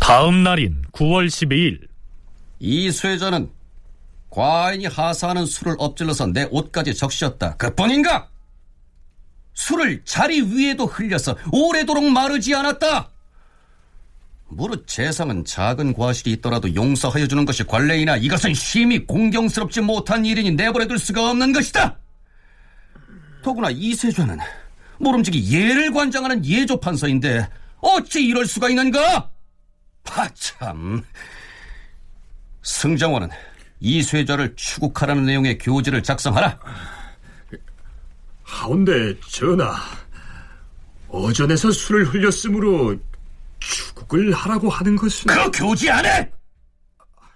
다음 0.00 0.44
날인 0.44 0.82
9월 0.92 1.26
12일 1.26 1.88
이 2.58 2.90
수혜자는 2.90 3.50
과인이 4.30 4.86
하사하는 4.86 5.44
술을 5.44 5.76
엎질러서 5.78 6.28
내 6.28 6.44
옷까지 6.50 6.94
적셨다. 6.94 7.56
그뿐인가? 7.56 8.28
술을 9.56 10.02
자리 10.04 10.42
위에도 10.42 10.86
흘려서 10.86 11.36
오래도록 11.50 12.04
마르지 12.04 12.54
않았다. 12.54 13.10
무릇 14.48 14.86
재상은 14.86 15.44
작은 15.44 15.94
과실이 15.94 16.32
있더라도 16.32 16.72
용서하여 16.72 17.26
주는 17.26 17.44
것이 17.44 17.64
관례이나 17.64 18.16
이것은 18.16 18.54
심히 18.54 19.04
공경스럽지 19.04 19.80
못한 19.80 20.24
일이니 20.24 20.52
내버려둘 20.52 20.98
수가 21.00 21.30
없는 21.30 21.52
것이다. 21.52 21.98
더구나 23.42 23.70
이세좌는 23.70 24.38
모름지기 24.98 25.52
예를 25.52 25.90
관장하는 25.92 26.44
예조 26.44 26.78
판서인데 26.78 27.48
어찌 27.80 28.24
이럴 28.24 28.46
수가 28.46 28.68
있는가? 28.68 29.30
하참. 30.04 31.02
승정원은 32.62 33.30
이세좌를 33.80 34.54
추국하라는 34.54 35.24
내용의 35.24 35.58
교지를 35.58 36.02
작성하라. 36.02 36.58
하운데 38.56 39.14
전하, 39.28 39.76
어전에서 41.08 41.70
술을 41.70 42.06
흘렸으므로 42.06 42.96
추국을 43.60 44.32
하라고 44.32 44.70
하는 44.70 44.96
것은 44.96 45.26
그 45.26 45.50
교지 45.50 45.90
안에 45.90 46.30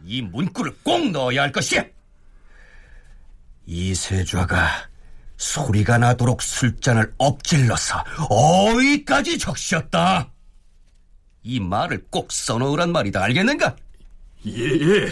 이 0.05 0.23
문구를 0.23 0.75
꼭 0.83 1.11
넣어야 1.11 1.43
할 1.43 1.53
것이야. 1.53 1.85
이세좌가 3.67 4.89
소리가 5.37 5.99
나도록 5.99 6.41
술잔을 6.41 7.15
엎질러서 7.19 8.03
어휘까지 8.31 9.39
적셨다. 9.39 10.31
이 11.43 11.61
말을 11.61 12.07
꼭 12.11 12.33
써놓으란 12.33 12.93
말이다. 12.93 13.23
알겠는가? 13.23 13.77
예, 14.47 14.53
예, 14.53 15.09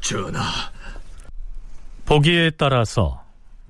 전하. 0.00 0.42
보기에 2.04 2.50
따라서 2.50 3.23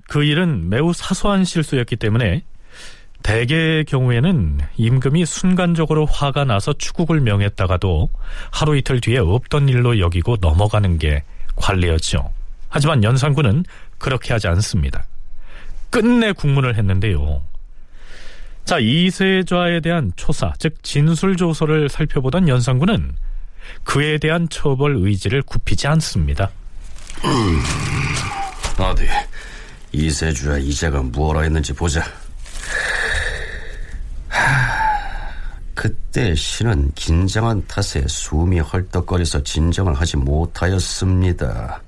그 0.07 0.23
일은 0.23 0.69
매우 0.69 0.93
사소한 0.93 1.43
실수였기 1.43 1.95
때문에 1.95 2.43
대개의 3.23 3.85
경우에는 3.85 4.59
임금이 4.77 5.25
순간적으로 5.25 6.05
화가 6.05 6.45
나서 6.45 6.73
추국을 6.73 7.21
명했다가도 7.21 8.09
하루 8.51 8.77
이틀 8.77 9.01
뒤에 9.01 9.17
없던 9.17 9.67
일로 9.67 9.99
여기고 9.99 10.37
넘어가는 10.41 10.99
게 10.99 11.23
관례였죠. 11.55 12.31
하지만 12.69 13.03
연산군은 13.03 13.63
그렇게 13.97 14.33
하지 14.33 14.47
않습니다. 14.47 15.05
끝내 15.89 16.33
국문을 16.33 16.75
했는데요. 16.75 17.41
자, 18.65 18.79
이세좌에 18.79 19.79
대한 19.79 20.11
초사, 20.15 20.53
즉 20.59 20.83
진술조서를 20.83 21.89
살펴보던 21.89 22.47
연산군은 22.47 23.15
그에 23.83 24.17
대한 24.17 24.49
처벌 24.49 24.97
의지를 24.97 25.41
굽히지 25.41 25.87
않습니다. 25.87 26.51
어디 28.77 29.07
이세주야 29.95 30.57
이자가 30.57 31.01
무엇라 31.01 31.41
했는지 31.41 31.73
보자. 31.73 32.01
하, 34.27 34.41
그때 35.73 36.35
신은 36.35 36.91
긴장한 36.95 37.65
탓에 37.67 38.03
숨이 38.07 38.59
헐떡거려서 38.59 39.43
진정을 39.43 39.93
하지 39.93 40.17
못하였습니다. 40.17 41.81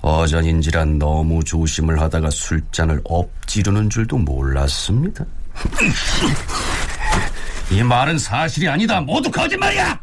어전인지란 0.00 0.98
너무 0.98 1.42
조심을 1.42 2.00
하다가 2.00 2.30
술잔을 2.30 3.00
엎지르는 3.04 3.90
줄도 3.90 4.18
몰랐습니다. 4.18 5.24
이 7.70 7.82
말은 7.82 8.18
사실이 8.18 8.68
아니다. 8.68 9.00
모두 9.00 9.30
거짓말이야. 9.30 10.00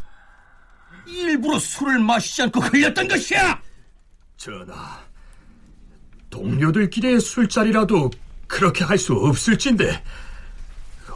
일부러 1.08 1.58
술을 1.58 2.00
마시지 2.00 2.44
않고 2.44 2.60
흘렸던 2.60 3.08
것이야. 3.08 3.60
전하, 4.38 5.00
동료들끼리의 6.40 7.20
술자리라도 7.22 8.12
그렇게 8.48 8.84
할 8.84 8.98
수 8.98 9.14
없을진데 9.14 10.04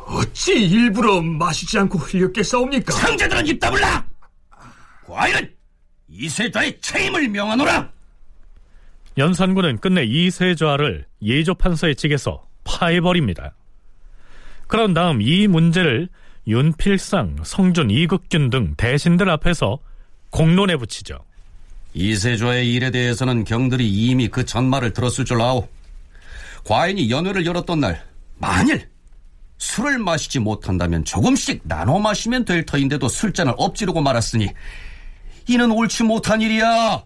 어찌 0.07 0.53
일부러 0.53 1.21
마시지 1.21 1.77
않고 1.77 1.99
흘렸겠사옵니까? 1.99 2.91
상자들은 2.93 3.45
입 3.47 3.59
다물라! 3.59 4.05
과연 5.05 5.49
이세좌의 6.07 6.79
책임을 6.81 7.27
명하노라! 7.27 7.91
연산군은 9.17 9.79
끝내 9.79 10.03
이세좌를 10.05 11.05
예조판서의 11.21 11.95
직에서 11.95 12.47
파해버립니다. 12.63 13.53
그런 14.67 14.93
다음 14.93 15.21
이 15.21 15.47
문제를 15.47 16.09
윤필상, 16.47 17.43
성준, 17.43 17.91
이극균 17.91 18.49
등 18.49 18.73
대신들 18.77 19.29
앞에서 19.29 19.79
공론에 20.31 20.75
붙이죠. 20.77 21.19
이세좌의 21.93 22.71
일에 22.73 22.91
대해서는 22.91 23.43
경들이 23.43 23.89
이미 23.89 24.27
그 24.27 24.45
전말을 24.45 24.93
들었을 24.93 25.25
줄 25.25 25.41
아오. 25.41 25.67
과인이 26.65 27.09
연회를 27.09 27.45
열었던 27.45 27.79
날, 27.79 28.03
만일 28.37 28.89
술을 29.57 29.97
마시지 29.97 30.39
못한다면 30.39 31.03
조금씩 31.03 31.61
나눠 31.63 31.99
마시면 31.99 32.45
될 32.45 32.65
터인데도 32.65 33.07
술잔을 33.09 33.53
엎지르고 33.57 34.01
말았으니 34.01 34.47
이는 35.47 35.71
옳지 35.71 36.03
못한 36.03 36.41
일이야. 36.41 37.03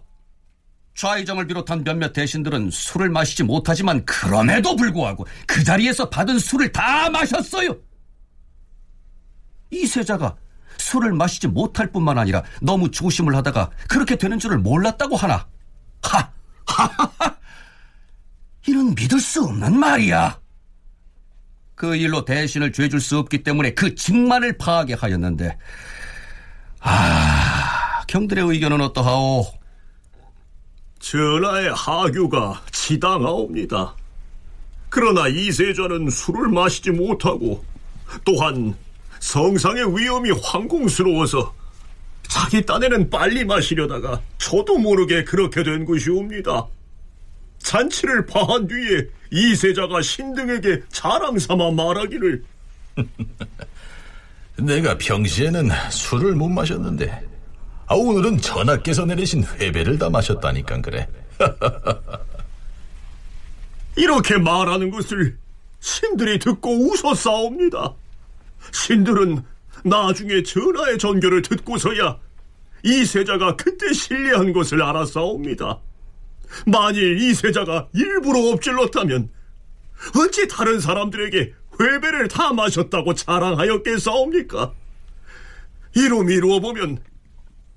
좌의정을 0.94 1.48
비롯한 1.48 1.82
몇몇 1.82 2.12
대신들은 2.12 2.70
술을 2.70 3.08
마시지 3.10 3.42
못하지만 3.42 4.04
그럼에도 4.04 4.76
불구하고 4.76 5.26
그 5.46 5.64
자리에서 5.64 6.08
받은 6.08 6.38
술을 6.38 6.70
다 6.70 7.10
마셨어요. 7.10 7.76
이세자가 9.70 10.36
술을 10.84 11.14
마시지 11.14 11.48
못할 11.48 11.90
뿐만 11.90 12.18
아니라 12.18 12.42
너무 12.60 12.90
조심을 12.90 13.34
하다가 13.36 13.70
그렇게 13.88 14.16
되는 14.16 14.38
줄을 14.38 14.58
몰랐다고 14.58 15.16
하나. 15.16 15.46
하! 16.02 16.30
하하하! 16.66 17.36
이는 18.68 18.94
믿을 18.94 19.18
수 19.18 19.44
없는 19.44 19.78
말이야. 19.78 20.38
그 21.74 21.96
일로 21.96 22.24
대신을 22.24 22.72
죄줄 22.72 23.00
수 23.00 23.18
없기 23.18 23.42
때문에 23.42 23.72
그 23.72 23.94
직만을 23.94 24.58
파하게 24.58 24.94
하였는데, 24.94 25.56
아, 26.80 28.02
경들의 28.06 28.44
의견은 28.46 28.80
어떠하오? 28.82 29.46
전하의 31.00 31.72
하교가 31.74 32.62
치당하옵니다. 32.70 33.96
그러나 34.90 35.28
이세자는 35.28 36.10
술을 36.10 36.48
마시지 36.48 36.90
못하고 36.90 37.64
또한 38.24 38.74
성상의 39.24 39.96
위험이 39.98 40.30
황공스러워서 40.32 41.54
자기 42.28 42.64
딴에는 42.64 43.08
빨리 43.08 43.44
마시려다가 43.44 44.20
저도 44.36 44.76
모르게 44.76 45.24
그렇게 45.24 45.62
된 45.62 45.86
것이옵니다. 45.86 46.66
잔치를 47.58 48.26
파한 48.26 48.68
뒤에 48.68 49.08
이세자가 49.32 50.02
신등에게 50.02 50.82
자랑 50.90 51.38
삼아 51.38 51.70
말하기를 51.70 52.44
내가 54.60 54.98
평시에는 54.98 55.70
술을 55.90 56.34
못 56.34 56.50
마셨는데 56.50 57.26
아, 57.86 57.94
오늘은 57.94 58.38
전하께서 58.42 59.06
내리신 59.06 59.44
회배를 59.44 59.98
다 59.98 60.10
마셨다니까 60.10 60.82
그래. 60.82 61.08
이렇게 63.96 64.36
말하는 64.36 64.90
것을 64.90 65.38
신들이 65.80 66.38
듣고 66.38 66.70
웃어싸옵니다. 66.70 67.94
신들은 68.72 69.42
나중에 69.84 70.42
전하의 70.42 70.98
전교를 70.98 71.42
듣고서야 71.42 72.18
이세자가 72.82 73.56
그때 73.56 73.92
신뢰한 73.92 74.52
것을 74.52 74.82
알아싸옵니다. 74.82 75.80
만일 76.66 77.18
이세자가 77.18 77.88
일부러 77.94 78.52
엎질렀다면 78.52 79.30
어찌 80.16 80.46
다른 80.48 80.80
사람들에게 80.80 81.54
회배를 81.80 82.28
다 82.28 82.52
마셨다고 82.52 83.14
자랑하였겠사옵니까? 83.14 84.72
이로 85.96 86.22
미루어 86.22 86.60
보면 86.60 87.02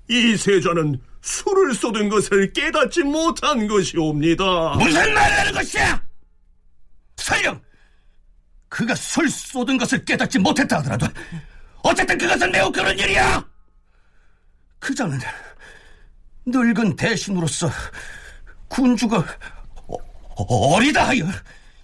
이 0.08 0.36
세자는 0.36 1.00
술을 1.20 1.74
쏟은 1.74 2.08
것을 2.08 2.52
깨닫지 2.52 3.02
못한 3.02 3.66
것이옵니다. 3.66 4.74
무슨 4.76 5.14
말을 5.14 5.38
하는 5.38 5.52
것이야? 5.52 6.02
설령 7.16 7.60
그가 8.68 8.94
술 8.94 9.30
쏟은 9.30 9.78
것을 9.78 10.04
깨닫지 10.04 10.38
못했다 10.38 10.78
하더라도 10.78 11.06
어쨌든 11.82 12.18
그것은 12.18 12.50
매우 12.50 12.70
그런 12.70 12.98
일이야. 12.98 13.44
그자는 14.78 15.18
늙은 16.46 16.96
대신으로서 16.96 17.70
군주가 18.68 19.24
어, 19.86 19.94
어리다 20.36 21.08
하여 21.08 21.24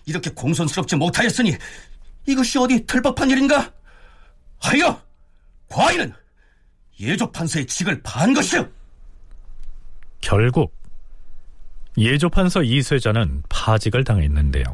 이렇게 0.06 0.30
공손스럽지 0.30 0.96
못하였으니 0.96 1.56
이것이 2.26 2.58
어디 2.58 2.86
틀법한 2.86 3.30
일인가? 3.30 3.72
하여 4.60 5.02
과인은 5.68 6.12
예조판서의 7.00 7.66
직을 7.66 8.02
반 8.02 8.32
것이오. 8.32 8.68
결국 10.20 10.74
예조판서 11.98 12.62
이세자는 12.62 13.42
파직을 13.48 14.04
당했는데요. 14.04 14.64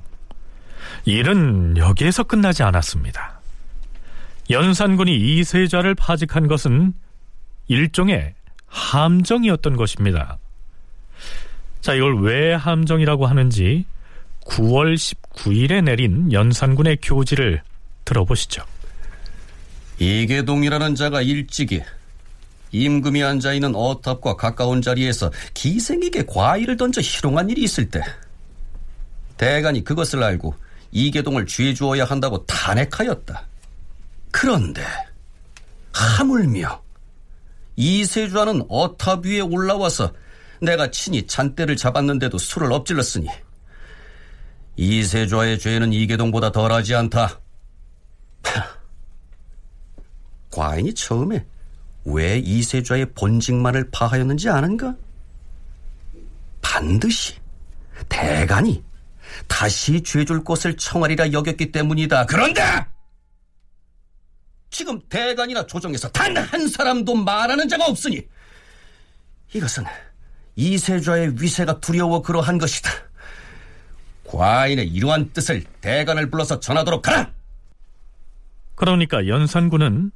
일은 1.04 1.76
여기에서 1.76 2.22
끝나지 2.24 2.62
않았습니다. 2.62 3.40
연산군이 4.50 5.14
이세자를 5.16 5.94
파직한 5.94 6.48
것은 6.48 6.92
일종의 7.68 8.34
함정이었던 8.66 9.76
것입니다. 9.76 10.38
자, 11.80 11.94
이걸 11.94 12.20
왜 12.20 12.54
함정이라고 12.54 13.26
하는지 13.26 13.86
9월 14.46 14.94
19일에 14.94 15.82
내린 15.82 16.32
연산군의 16.32 16.98
교지를 17.02 17.62
들어보시죠. 18.04 18.64
이계동이라는 19.98 20.94
자가 20.94 21.22
일찍이 21.22 21.82
임금이 22.72 23.22
앉아 23.22 23.52
있는 23.52 23.74
어탑과 23.74 24.36
가까운 24.36 24.80
자리에서 24.80 25.30
기생에게 25.54 26.24
과일을 26.26 26.76
던져 26.76 27.00
희롱한 27.00 27.50
일이 27.50 27.62
있을 27.62 27.90
때 27.90 28.00
대간이 29.36 29.84
그것을 29.84 30.22
알고 30.22 30.54
이계동을 30.92 31.46
죄 31.46 31.72
주어야 31.74 32.04
한다고 32.04 32.44
탄핵하였다. 32.46 33.46
그런데 34.30 34.84
하물며 35.92 36.82
이세주와는 37.76 38.64
어탑 38.68 39.24
위에 39.24 39.40
올라와서 39.40 40.12
내가 40.60 40.90
친히 40.90 41.26
잔대를 41.26 41.76
잡았는데도 41.76 42.36
술을 42.38 42.72
엎질렀으니 42.72 43.28
이세주와의 44.76 45.58
죄는 45.58 45.92
이계동보다 45.92 46.52
덜하지 46.52 46.94
않다. 46.94 47.40
과인이 50.50 50.94
처음에 50.94 51.44
왜 52.04 52.38
이세주와의 52.38 53.12
본직만을 53.14 53.90
파하였는지 53.90 54.48
아는가? 54.48 54.94
반드시 56.60 57.34
대간이 58.08 58.82
다시 59.46 60.02
죄줄 60.02 60.44
곳을 60.44 60.76
청하리라 60.76 61.32
여겼기 61.32 61.72
때문이다. 61.72 62.26
그런데 62.26 62.62
지금 64.70 65.00
대간이나 65.08 65.66
조정에서 65.66 66.08
단 66.10 66.36
한 66.36 66.68
사람도 66.68 67.14
말하는 67.14 67.68
자가 67.68 67.86
없으니 67.86 68.22
이것은 69.52 69.84
이세주와의 70.56 71.34
위세가 71.40 71.80
두려워 71.80 72.22
그러한 72.22 72.58
것이다. 72.58 72.90
과인의 74.24 74.86
이러한 74.88 75.32
뜻을 75.32 75.64
대간을 75.80 76.30
불러서 76.30 76.60
전하도록 76.60 77.06
하라. 77.08 77.30
그러니까 78.76 79.26
연산군은 79.26 80.12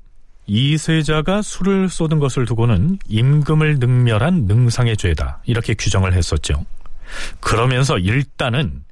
이세자가 0.46 1.42
술을 1.42 1.88
쏟은 1.88 2.18
것을 2.18 2.44
두고는 2.46 2.98
임금을 3.09 3.79
능멸한 3.79 4.44
능상의 4.44 4.96
죄다 4.96 5.40
이렇게 5.46 5.74
규정을 5.74 6.12
했었죠. 6.14 6.64
그러면서 7.40 7.98
일단은 7.98 8.85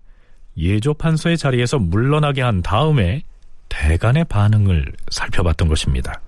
예조판서의 0.57 1.39
자리에서 1.39 1.79
물러나게 1.79 2.43
한 2.43 2.63
다음에 2.63 3.23
대간의 3.69 4.25
반응을 4.25 4.93
살펴봤던 5.11 5.69
것입니다. 5.69 6.21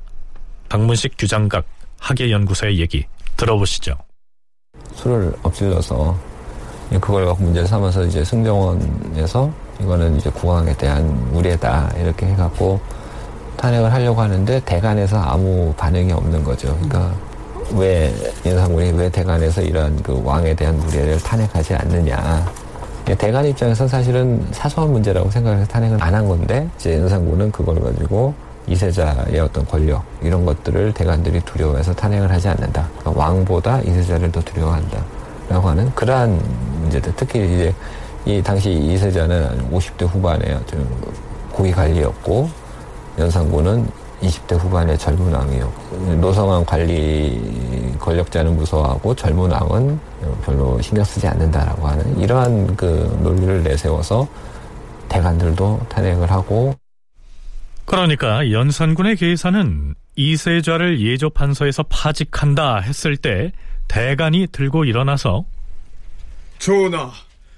박문식 0.68 1.14
규장각 1.18 1.64
학예연구소의 2.00 2.78
얘기 2.80 3.04
들어보시죠. 3.36 3.96
술을 4.94 5.32
엎질러서 5.42 6.18
그걸 7.00 7.26
갖고 7.26 7.42
문제를 7.44 7.66
삼아서 7.66 8.04
이제 8.04 8.24
승정원에서 8.24 9.52
이거는 9.80 10.16
이제 10.16 10.30
국왕에 10.30 10.76
대한 10.76 11.06
우례다 11.32 11.92
이렇게 11.98 12.26
해갖고 12.26 12.80
탄핵을 13.56 13.92
하려고 13.92 14.20
하는데 14.20 14.60
대간에서 14.64 15.18
아무 15.18 15.72
반응이 15.76 16.12
없는 16.12 16.44
거죠. 16.44 16.74
그러니까 16.76 17.14
왜 17.74 18.14
연산군이 18.44 18.92
왜 18.92 19.10
대간에서 19.10 19.62
이런 19.62 20.00
그 20.02 20.22
왕에 20.22 20.54
대한 20.54 20.76
우례를 20.76 21.18
탄핵하지 21.20 21.74
않느냐. 21.74 22.44
대간 23.12 23.44
입장에서 23.44 23.86
사실은 23.86 24.44
사소한 24.50 24.90
문제라고 24.92 25.30
생각해서 25.30 25.66
탄핵을 25.66 26.02
안한 26.02 26.26
건데 26.26 26.66
이제 26.76 26.98
연산군은 26.98 27.52
그걸 27.52 27.78
가지고 27.80 28.32
이세자의 28.66 29.38
어떤 29.40 29.66
권력 29.66 30.02
이런 30.22 30.46
것들을 30.46 30.94
대간들이 30.94 31.40
두려워해서 31.40 31.94
탄핵을 31.94 32.30
하지 32.30 32.48
않는다. 32.48 32.88
그러니까 32.98 33.22
왕보다 33.22 33.80
이세자를 33.82 34.32
더 34.32 34.40
두려워한다라고 34.40 35.68
하는 35.68 35.94
그러한 35.94 36.40
문제들. 36.80 37.12
특히 37.14 37.44
이제 37.44 37.74
이 38.24 38.42
당시 38.42 38.72
이세자는 38.72 39.70
50대 39.70 40.06
후반에 40.08 40.58
좀 40.66 40.88
고위 41.52 41.72
관리였고 41.72 42.48
연산군은 43.18 43.86
20대 44.24 44.58
후반의 44.58 44.98
젊은 44.98 45.32
왕이었고 45.32 46.14
노성왕 46.16 46.64
관리 46.64 47.94
권력자는 47.98 48.56
무서워하고 48.56 49.14
젊은 49.14 49.50
왕은 49.50 50.00
별로 50.44 50.80
신경 50.80 51.04
쓰지 51.04 51.26
않는다라고 51.26 51.86
하는 51.86 52.20
이러한 52.20 52.76
그 52.76 53.18
논리를 53.22 53.62
내세워서 53.62 54.26
대관들도 55.08 55.86
탄핵을 55.88 56.30
하고 56.30 56.74
그러니까 57.84 58.50
연산군의 58.50 59.16
계산은 59.16 59.94
이세좌를 60.16 61.00
예조판서에서 61.00 61.84
파직한다 61.84 62.78
했을 62.78 63.16
때 63.16 63.52
대간이 63.88 64.46
들고 64.50 64.84
일어나서 64.84 65.44
전하, 66.58 67.12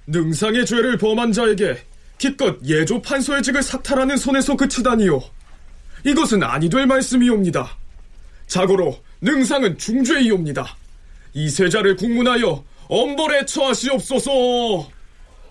능상의 0.07 0.67
죄를 0.67 0.99
범한 0.99 1.33
자에게 1.33 1.79
기껏 2.19 2.57
예조 2.65 3.03
판서의 3.03 3.43
직을 3.43 3.63
삭탈하는 3.63 4.17
손에서 4.17 4.57
그치다니요. 4.57 5.21
이것은 6.07 6.45
아니 6.45 6.71
될 6.71 6.87
말씀이옵니다. 6.87 7.69
자고로 8.47 8.97
능상은 9.21 9.77
중죄이옵니다. 9.77 10.77
이 11.35 11.51
세자를 11.51 11.97
국문하여 11.97 12.63
엄벌에 12.89 13.45
처하시옵소서. 13.45 14.31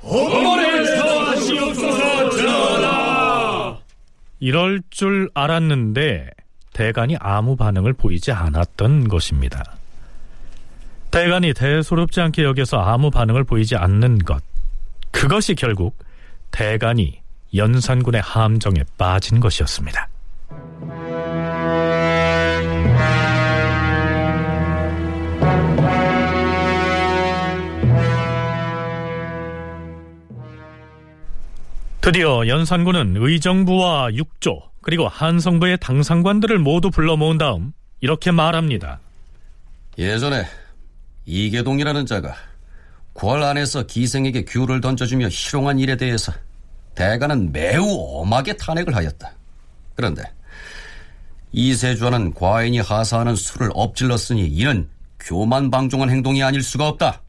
엄벌에 0.01 0.85
처하시옵소서 0.95 2.29
전하. 2.29 3.77
이럴 4.39 4.81
줄 4.89 5.29
알았는데 5.33 6.29
대간이 6.71 7.17
아무 7.19 7.57
반응을 7.57 7.91
보이지 7.91 8.31
않았던 8.31 9.09
것입니다. 9.09 9.61
대간이 11.11 11.53
대수롭지 11.53 12.21
않게 12.21 12.43
여겨서 12.43 12.79
아무 12.79 13.11
반응을 13.11 13.43
보이지 13.43 13.75
않는 13.75 14.19
것. 14.19 14.41
그것이 15.11 15.55
결국 15.55 15.97
대간이 16.51 17.19
연산군의 17.53 18.21
함정에 18.21 18.83
빠진 18.97 19.41
것이었습니다. 19.41 20.14
드디어 32.05 32.47
연산군은 32.47 33.15
의정부와 33.17 34.13
육조 34.13 34.61
그리고 34.83 35.07
한성부의 35.07 35.79
당상관들을 35.81 36.59
모두 36.59 36.91
불러 36.91 37.17
모은 37.17 37.39
다음 37.39 37.73
이렇게 37.99 38.29
말합니다. 38.29 38.99
예전에 39.97 40.45
이계동이라는 41.25 42.05
자가 42.05 42.35
궐 43.15 43.41
안에서 43.41 43.87
기생에게 43.87 44.45
귤을 44.45 44.81
던져주며 44.81 45.29
희롱한 45.31 45.79
일에 45.79 45.97
대해서 45.97 46.31
대가는 46.93 47.51
매우 47.51 47.83
엄하게 48.21 48.57
탄핵을 48.57 48.95
하였다. 48.95 49.31
그런데 49.95 50.21
이세주와는 51.53 52.35
과인이 52.35 52.81
하사하는 52.81 53.35
술을 53.35 53.71
엎질렀으니 53.73 54.45
이는 54.45 54.87
교만 55.19 55.71
방종한 55.71 56.11
행동이 56.11 56.43
아닐 56.43 56.61
수가 56.61 56.87
없다. 56.87 57.23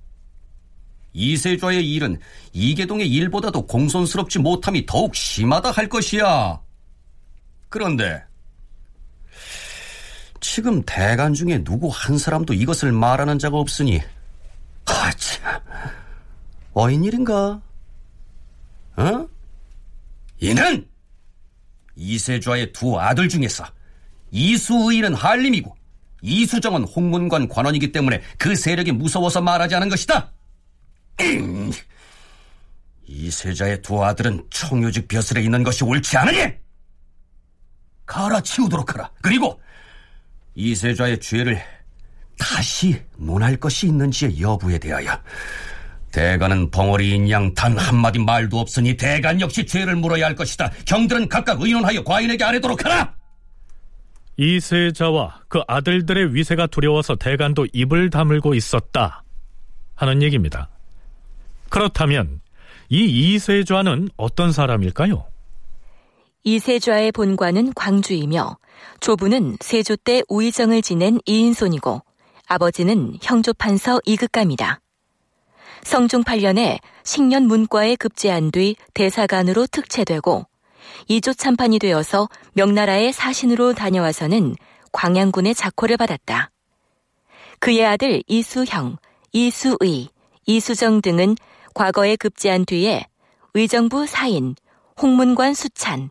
이세좌의 1.17 1.91
일은 1.91 2.21
이계동의 2.53 3.11
일보다도 3.11 3.67
공손스럽지 3.67 4.39
못함이 4.39 4.85
더욱 4.85 5.17
심하다 5.17 5.71
할 5.71 5.89
것이야. 5.89 6.61
그런데 7.71 8.23
지금 10.41 10.83
대간 10.85 11.33
중에 11.33 11.65
누구 11.65 11.89
한 11.91 12.19
사람도 12.19 12.53
이것을 12.53 12.93
말하는 12.93 13.39
자가 13.39 13.57
없으니 13.57 14.01
하참 14.85 15.61
어인 16.75 17.03
일인가? 17.03 17.63
어? 18.97 19.29
이는 20.39 20.87
이세좌의 21.97 22.73
두 22.75 23.01
아들 23.01 23.31
중에서 23.31 23.65
이수의는 24.31 25.15
한림이고 25.15 25.75
이수정은 26.21 26.85
홍문관 26.85 27.49
관원이기 27.49 27.93
때문에 27.93 28.21
그 28.37 28.55
세력이 28.55 28.93
무서워서 28.93 29.41
말하지 29.41 29.77
않은 29.77 29.89
것이다. 29.89 30.36
잉! 31.21 31.71
이세자의 33.07 33.83
두 33.83 34.05
아들은 34.05 34.45
청유직 34.51 35.09
벼슬에 35.09 35.41
있는 35.43 35.63
것이 35.63 35.85
옳지 35.85 36.17
않으니 36.17 36.53
갈아치우도록 38.05 38.95
하라. 38.95 39.11
그리고 39.23 39.61
이세자의 40.55 41.21
죄를 41.21 41.61
다시 42.39 43.01
논할 43.17 43.57
것이 43.57 43.87
있는지의 43.87 44.41
여부에 44.41 44.79
대하여 44.79 45.19
대간은 46.13 46.71
벙어리인 46.71 47.31
양 47.31 47.53
단 47.55 47.77
한마디 47.77 48.19
말도 48.19 48.59
없으니 48.59 48.97
대간 48.97 49.41
역시 49.41 49.67
죄를 49.67 49.97
물어야 49.97 50.27
할 50.27 50.35
것이다. 50.35 50.71
형들은 50.87 51.29
각각 51.29 51.61
의논하여 51.61 52.03
과인에게 52.05 52.43
아뢰도록 52.45 52.85
하라. 52.85 53.15
이세자와 54.39 55.43
그 55.49 55.63
아들들의 55.67 56.35
위세가 56.35 56.67
두려워서 56.69 57.17
대간도 57.17 57.67
입을 57.73 58.11
다물고 58.11 58.55
있었다 58.55 59.23
하는 59.95 60.23
얘기입니다. 60.23 60.69
그렇다면 61.69 62.41
이 62.89 63.35
이세좌는 63.35 64.11
어떤 64.17 64.53
사람일까요? 64.53 65.25
이세좌의 66.45 67.13
본관은 67.13 67.73
광주이며 67.75 68.59
조부는 69.01 69.57
세조 69.61 69.97
때 69.97 70.23
우의정을 70.29 70.83
지낸 70.83 71.19
이인손이고 71.27 72.03
아버지는 72.47 73.17
형조판서 73.21 74.01
이극감이다. 74.05 74.81
성중 75.83 76.23
8년에 76.23 76.79
식년 77.03 77.45
문과에 77.45 77.97
급제한 77.97 78.51
뒤 78.51 78.77
대사관으로 78.95 79.67
특채되고 79.67 80.47
이조 81.09 81.35
참판이 81.35 81.79
되어서 81.79 82.29
명나라의 82.55 83.13
사신으로 83.13 83.75
다녀와서는 83.75 84.55
광양군의 84.93 85.55
작호를 85.55 85.97
받았다. 85.97 86.51
그의 87.59 87.85
아들 87.85 88.23
이수형, 88.27 88.97
이수의, 89.33 90.09
이수정 90.47 91.03
등은 91.03 91.37
과거에 91.77 92.17
급제한 92.17 92.65
뒤에 92.65 93.05
의정부 93.53 94.07
사인, 94.07 94.57
홍문관 95.01 95.53
수찬, 95.53 96.09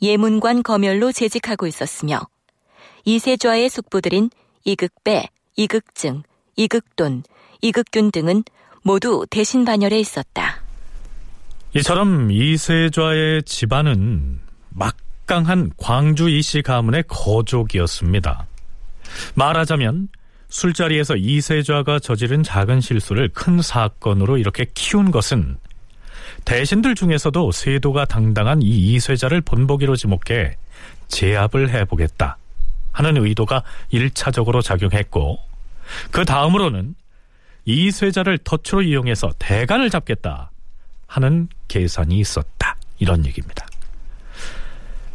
예문관 0.00 0.62
검열로 0.62 1.10
재직하고 1.10 1.66
있었으며 1.66 2.20
이세좌의 3.04 3.68
숙부들인 3.70 4.30
이극배, 4.64 5.28
이극증, 5.56 6.22
이극돈, 6.54 7.24
이극균 7.60 8.12
등은 8.12 8.44
모두 8.82 9.26
대신 9.28 9.64
반열에 9.64 9.98
있었다. 9.98 10.62
이처럼 11.74 12.30
이세좌의 12.30 13.42
집안은 13.42 14.38
막강한 14.68 15.72
광주 15.76 16.28
이씨 16.30 16.62
가문의 16.62 17.02
거족이었습니다. 17.08 18.46
말하자면 19.34 20.08
술자리에서 20.50 21.16
이세좌가 21.16 22.00
저지른 22.00 22.42
작은 22.42 22.80
실수를 22.80 23.28
큰 23.28 23.62
사건으로 23.62 24.36
이렇게 24.36 24.66
키운 24.74 25.10
것은 25.10 25.56
대신들 26.44 26.94
중에서도 26.94 27.52
세도가 27.52 28.04
당당한 28.04 28.60
이 28.62 28.94
이세자를 28.94 29.40
본보기로 29.42 29.96
지목해 29.96 30.56
제압을 31.08 31.70
해보겠다 31.70 32.36
하는 32.92 33.16
의도가 33.16 33.62
일차적으로 33.90 34.60
작용했고 34.60 35.38
그 36.10 36.24
다음으로는 36.24 36.94
이세자를 37.64 38.38
터치로 38.38 38.82
이용해서 38.82 39.30
대간을 39.38 39.90
잡겠다 39.90 40.50
하는 41.06 41.48
계산이 41.68 42.18
있었다 42.18 42.76
이런 42.98 43.24
얘기입니다. 43.26 43.66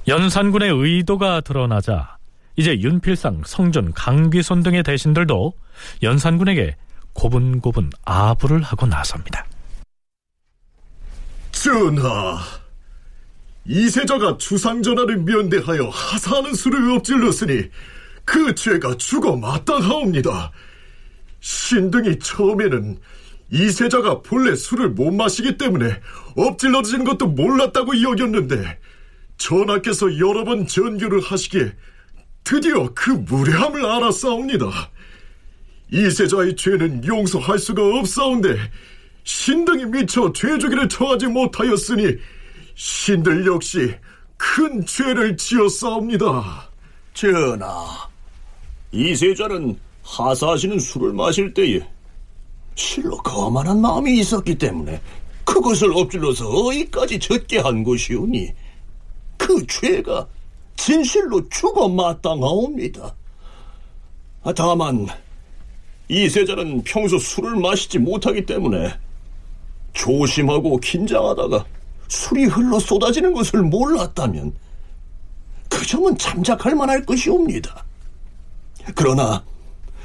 연산군의 0.07 0.69
의도가 0.71 1.41
드러나자 1.41 2.14
이제 2.55 2.79
윤필상, 2.79 3.43
성준, 3.45 3.93
강귀손 3.93 4.63
등의 4.63 4.83
대신들도 4.83 5.53
연산군에게 6.03 6.75
고분고분 7.13 7.91
아부를 8.03 8.61
하고 8.61 8.85
나섭니다. 8.85 9.45
전하, 11.51 12.39
이세자가 13.65 14.37
주상전하를 14.37 15.17
면대하여 15.17 15.89
하사하는 15.89 16.53
수를 16.53 16.91
엎질렀으니 16.91 17.69
그 18.23 18.53
죄가 18.55 18.97
죽어 18.97 19.35
마땅하옵니다. 19.37 20.51
신등이 21.39 22.19
처음에는 22.19 22.99
이세자가 23.51 24.21
본래 24.21 24.55
술을 24.55 24.89
못 24.89 25.11
마시기 25.11 25.57
때문에 25.57 25.99
엎질러지는 26.35 27.05
것도 27.05 27.27
몰랐다고 27.27 28.01
여겼는데 28.01 28.79
전하께서 29.37 30.17
여러 30.19 30.43
번 30.43 30.65
전교를 30.65 31.21
하시기에 31.21 31.71
드디어 32.45 32.87
그 32.93 33.09
무례함을 33.09 33.85
알았사옵니다. 33.85 34.67
이세자의 35.91 36.55
죄는 36.55 37.05
용서할 37.05 37.57
수가 37.59 37.81
없사온데 37.99 38.55
신등이 39.23 39.85
미처 39.85 40.31
죄주기를 40.31 40.87
처하지 40.87 41.25
못하였으니 41.27 42.15
신들 42.75 43.47
역시 43.47 43.95
큰 44.37 44.85
죄를 44.85 45.35
지었사옵니다. 45.35 46.69
전하, 47.15 48.07
이세자는 48.91 49.79
하사하시는 50.03 50.77
술을 50.77 51.13
마실 51.13 51.51
때에 51.53 51.79
실로 52.75 53.17
거만한 53.17 53.81
마음이 53.81 54.19
있었기 54.19 54.55
때문에 54.55 55.01
그것을 55.45 55.91
엎질러서 55.93 56.45
어이까지 56.47 57.19
젖게 57.19 57.59
한 57.59 57.83
것이오니 57.83 58.53
그 59.37 59.65
죄가 59.65 60.27
진실로 60.75 61.47
죽어 61.49 61.87
마땅하옵니다. 61.89 63.15
아, 64.43 64.53
다만 64.53 65.07
이세자는 66.07 66.83
평소 66.83 67.17
술을 67.17 67.55
마시지 67.55 67.97
못하기 67.97 68.45
때문에 68.45 68.93
조심하고 69.93 70.77
긴장하다가 70.77 71.65
술이 72.07 72.45
흘러 72.45 72.79
쏟아지는 72.79 73.33
것을 73.33 73.63
몰랐다면 73.63 74.53
그 75.69 75.85
점은 75.85 76.17
참작할 76.17 76.75
만할 76.75 77.03
것이옵니다. 77.05 77.83
그러나 78.93 79.43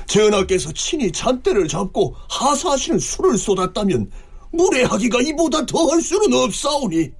전하께서 0.06 0.72
친히 0.72 1.12
잔대를 1.12 1.68
잡고 1.68 2.14
하사하시는 2.28 2.98
술을 2.98 3.36
쏟았다면 3.36 4.10
무례하기가 4.52 5.20
이보다 5.20 5.64
더할 5.66 6.00
수는 6.00 6.32
없사오니 6.32 7.10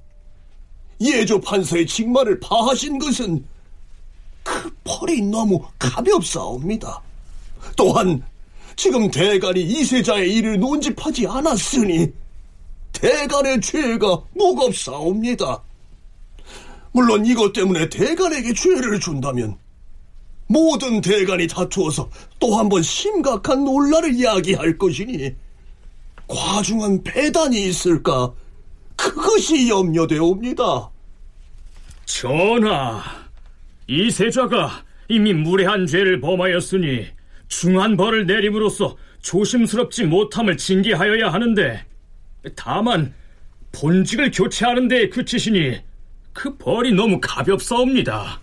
예조 1.01 1.41
판서의 1.41 1.87
직마를 1.87 2.39
파하신 2.39 2.99
것은 2.99 3.43
그 4.43 4.71
벌이 4.83 5.21
너무 5.21 5.61
가볍사옵니다. 5.79 7.01
또한 7.75 8.23
지금 8.75 9.09
대간이 9.11 9.61
이세자의 9.61 10.33
일을 10.35 10.59
논집하지 10.59 11.27
않았으니 11.27 12.11
대간의 12.93 13.61
죄가 13.61 14.23
무겁사옵니다. 14.35 15.61
물론 16.91 17.25
이것 17.25 17.53
때문에 17.53 17.89
대간에게 17.89 18.53
죄를 18.53 18.99
준다면 18.99 19.57
모든 20.47 20.99
대간이 21.01 21.47
다투어서 21.47 22.09
또 22.39 22.57
한 22.57 22.67
번 22.69 22.83
심각한 22.83 23.63
논란을 23.63 24.13
이야기할 24.15 24.77
것이니 24.77 25.33
과중한 26.27 27.03
배단이 27.03 27.67
있을까 27.67 28.33
그것이 28.97 29.69
염려되옵니다. 29.69 30.90
전하, 32.19 33.01
이세자가 33.87 34.83
이미 35.07 35.33
무례한 35.33 35.87
죄를 35.87 36.19
범하였으니 36.19 37.07
중한 37.47 37.95
벌을 37.95 38.27
내림으로써 38.27 38.97
조심스럽지 39.21 40.03
못함을 40.03 40.57
징계하여야 40.57 41.31
하는데 41.31 41.83
다만 42.55 43.13
본직을 43.71 44.31
교체하는 44.31 44.89
데에 44.89 45.09
그치시니 45.09 45.81
그 46.33 46.57
벌이 46.57 46.91
너무 46.91 47.19
가볍사옵니다. 47.21 48.41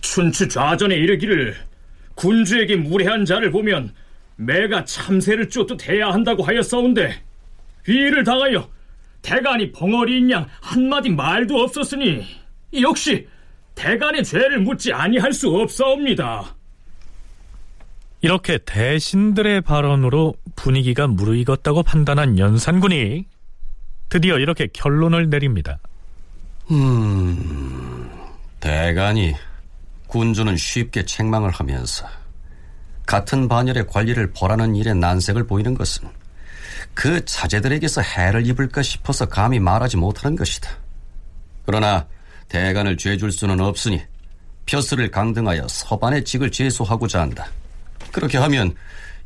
춘추 0.00 0.48
좌전에 0.48 0.96
이르기를 0.96 1.56
군주에게 2.16 2.76
무례한 2.76 3.24
자를 3.24 3.50
보면 3.52 3.94
매가 4.36 4.84
참새를 4.84 5.48
쫓듯 5.48 5.88
해야 5.88 6.10
한다고 6.10 6.42
하였사온데 6.42 7.22
이 7.88 7.92
일을 7.92 8.24
당하여 8.24 8.68
대간이 9.22 9.72
벙어리인 9.72 10.30
양 10.32 10.48
한마디 10.60 11.08
말도 11.08 11.56
없었으니 11.62 12.47
역시 12.74 13.26
대간의 13.74 14.24
죄를 14.24 14.60
묻지 14.60 14.92
아니할 14.92 15.32
수 15.32 15.48
없사옵니다. 15.48 16.56
이렇게 18.20 18.58
대신들의 18.58 19.60
발언으로 19.60 20.34
분위기가 20.56 21.06
무르익었다고 21.06 21.84
판단한 21.84 22.38
연산군이 22.38 23.26
드디어 24.08 24.38
이렇게 24.38 24.66
결론을 24.72 25.30
내립니다. 25.30 25.78
음, 26.70 28.10
대간이 28.58 29.34
군주는 30.08 30.56
쉽게 30.56 31.04
책망을 31.04 31.50
하면서 31.50 32.06
같은 33.06 33.48
반열의 33.48 33.86
관리를 33.86 34.32
벌하는 34.32 34.74
일에 34.74 34.92
난색을 34.94 35.46
보이는 35.46 35.74
것은 35.74 36.08
그 36.94 37.24
자제들에게서 37.24 38.02
해를 38.02 38.46
입을까 38.46 38.82
싶어서 38.82 39.26
감히 39.26 39.60
말하지 39.60 39.96
못하는 39.96 40.36
것이다. 40.36 40.70
그러나 41.64 42.06
대간을 42.48 42.96
죄줄 42.96 43.30
수는 43.32 43.60
없으니 43.60 44.02
벼슬을 44.66 45.10
강등하여 45.10 45.66
서반의 45.68 46.24
직을 46.24 46.50
제소하고자 46.50 47.20
한다. 47.20 47.46
그렇게 48.12 48.38
하면 48.38 48.74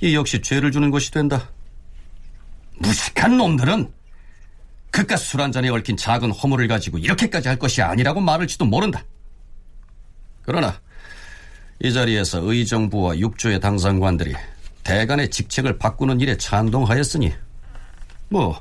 이 0.01 0.15
역시 0.15 0.41
죄를 0.41 0.73
주는 0.73 0.91
것이 0.91 1.11
된다. 1.11 1.49
무식한 2.79 3.37
놈들은 3.37 3.93
그깟 4.91 5.17
술 5.17 5.41
한 5.41 5.51
잔에 5.53 5.69
얽힌 5.69 5.97
작은 5.97 6.31
허물을 6.33 6.69
가지고 6.69 6.99
이렇게까지 6.99 7.49
할 7.49 7.59
것이 7.59 7.81
아니라고 7.81 8.21
말을지도 8.21 8.65
모른다. 8.67 9.03
그러나 10.43 10.81
이 11.81 11.93
자리에서 11.93 12.41
의정부와 12.43 13.19
육조의 13.19 13.61
당상관들이 13.61 14.35
대간의 14.85 15.31
직책을 15.31 15.79
바꾸는 15.79 16.21
일에 16.21 16.37
찬동하였으니 16.37 17.33
뭐 18.29 18.61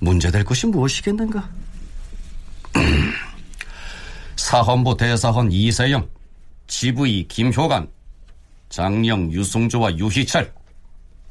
문제될 0.00 0.44
것이 0.44 0.66
무엇이겠는가? 0.66 1.48
사헌부 4.38 4.96
대사헌 4.96 5.50
이세영, 5.50 6.08
지부이 6.68 7.26
김효관, 7.26 7.90
장령 8.68 9.32
유승조와 9.32 9.96
유희철, 9.96 10.54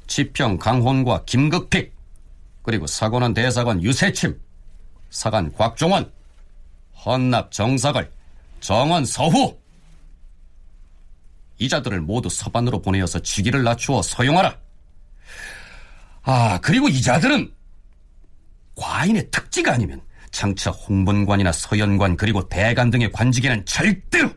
지평 0.08 0.58
강혼과 0.58 1.24
김극픽, 1.26 1.96
그리고 2.64 2.86
사관원 2.86 3.34
대사관 3.34 3.82
유세침, 3.82 4.38
사관 5.10 5.54
곽종원, 5.54 6.12
헌납 7.06 7.54
정사걸, 7.54 8.12
정원 8.60 9.06
서후. 9.06 9.58
이 11.60 11.70
자들을 11.70 12.02
모두 12.02 12.28
서반으로 12.28 12.82
보내어서 12.82 13.20
직위를 13.20 13.64
낮추어 13.64 14.02
서용하라. 14.02 14.58
아, 16.24 16.60
그리고 16.62 16.90
이 16.90 17.02
자들은 17.02 17.54
과인의 18.76 19.32
특지가 19.32 19.74
아니면 19.74 20.02
장차 20.38 20.70
홍본관이나 20.70 21.52
서연관 21.52 22.16
그리고 22.16 22.48
대간 22.48 22.92
등의 22.92 23.12
관직에는 23.12 23.66
절대로 23.66 24.30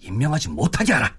임명하지 0.00 0.50
못하게 0.50 0.92
하라. 0.92 1.10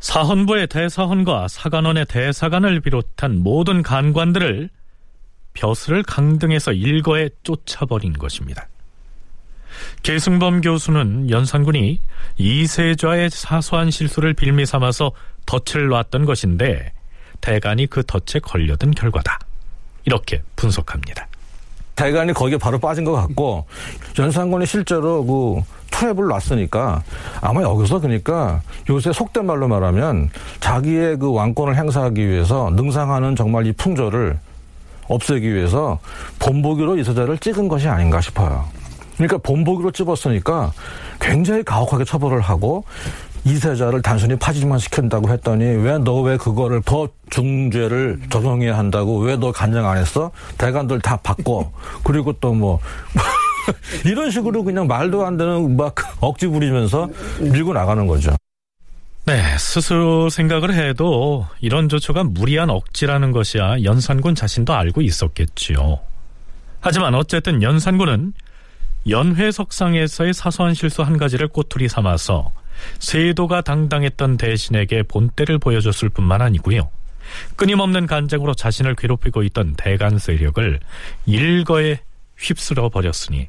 사헌부의 0.00 0.68
대사헌과 0.68 1.48
사관원의 1.48 2.06
대사관을 2.06 2.80
비롯한 2.80 3.42
모든 3.42 3.82
간관들을 3.82 4.70
벼슬을 5.52 6.02
강등해서 6.04 6.72
일거에 6.72 7.28
쫓아버린 7.42 8.14
것입니다. 8.14 8.66
계승범 10.02 10.62
교수는 10.62 11.28
연산군이 11.28 12.00
이세좌의 12.38 13.28
사소한 13.28 13.90
실수를 13.90 14.32
빌미 14.32 14.64
삼아서 14.64 15.12
덫을 15.44 15.88
놨던 15.88 16.24
것인데 16.24 16.94
대간이 17.42 17.88
그 17.88 18.02
덫에 18.06 18.40
걸려든 18.40 18.92
결과다. 18.92 19.38
이렇게 20.06 20.42
분석합니다. 20.56 21.28
대간이 21.96 22.32
거기에 22.32 22.58
바로 22.58 22.78
빠진 22.78 23.04
것 23.04 23.12
같고 23.12 23.64
연산군이 24.18 24.66
실제로 24.66 25.24
그 25.24 25.62
트랩을 25.90 26.28
놨으니까 26.28 27.02
아마 27.40 27.62
여기서 27.62 28.00
그러니까 28.00 28.60
요새 28.90 29.12
속된 29.12 29.46
말로 29.46 29.66
말하면 29.66 30.30
자기의 30.60 31.18
그 31.18 31.32
왕권을 31.32 31.74
행사하기 31.76 32.28
위해서 32.28 32.70
능상하는 32.70 33.34
정말 33.34 33.66
이 33.66 33.72
풍조를 33.72 34.38
없애기 35.08 35.54
위해서 35.54 35.98
본보기로 36.38 36.98
이서자를 36.98 37.38
찍은 37.38 37.68
것이 37.68 37.88
아닌가 37.88 38.20
싶어요. 38.20 38.64
그러니까 39.16 39.38
본보기로 39.38 39.92
찝었으니까 39.92 40.72
굉장히 41.20 41.62
가혹하게 41.62 42.04
처벌을 42.04 42.40
하고 42.40 42.84
이세자를 43.46 44.02
단순히 44.02 44.36
파지만 44.36 44.78
시킨다고 44.78 45.28
했더니 45.30 45.64
왜 45.64 45.98
너 45.98 46.20
왜 46.22 46.36
그거를 46.36 46.82
더 46.82 47.08
중죄를 47.30 48.20
적용해야 48.28 48.76
한다고 48.76 49.18
왜 49.20 49.36
너 49.36 49.52
간장 49.52 49.86
안 49.88 49.98
했어? 49.98 50.30
대관들 50.58 51.00
다 51.00 51.16
바꿔. 51.18 51.70
그리고 52.02 52.32
또뭐 52.32 52.80
이런 54.04 54.30
식으로 54.30 54.64
그냥 54.64 54.86
말도 54.88 55.24
안 55.24 55.36
되는 55.36 55.76
막 55.76 55.94
억지 56.20 56.46
부리면서 56.48 57.08
밀고 57.40 57.72
나가는 57.72 58.06
거죠. 58.06 58.34
네, 59.26 59.42
스스로 59.58 60.28
생각을 60.30 60.72
해도 60.74 61.46
이런 61.60 61.88
조처가 61.88 62.24
무리한 62.24 62.70
억지라는 62.70 63.32
것이야 63.32 63.82
연산군 63.84 64.34
자신도 64.34 64.72
알고 64.74 65.02
있었겠지요. 65.02 65.98
하지만 66.80 67.14
어쨌든 67.14 67.62
연산군은 67.62 68.32
연회석상에서의 69.08 70.32
사소한 70.34 70.74
실수 70.74 71.02
한 71.02 71.16
가지를 71.16 71.48
꼬투리 71.48 71.88
삼아서 71.88 72.50
세도가 72.98 73.62
당당했던 73.62 74.36
대신에게 74.36 75.02
본때를 75.04 75.58
보여줬을 75.58 76.08
뿐만 76.08 76.42
아니고요. 76.42 76.90
끊임없는 77.56 78.06
간쟁으로 78.06 78.54
자신을 78.54 78.94
괴롭히고 78.94 79.42
있던 79.44 79.74
대간 79.74 80.18
세력을 80.18 80.80
일거에 81.26 82.00
휩쓸어 82.36 82.88
버렸으니 82.88 83.48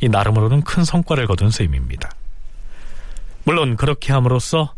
이 0.00 0.08
나름으로는 0.08 0.62
큰 0.62 0.84
성과를 0.84 1.26
거둔 1.26 1.50
셈입니다. 1.50 2.10
물론 3.44 3.76
그렇게 3.76 4.12
함으로써 4.12 4.74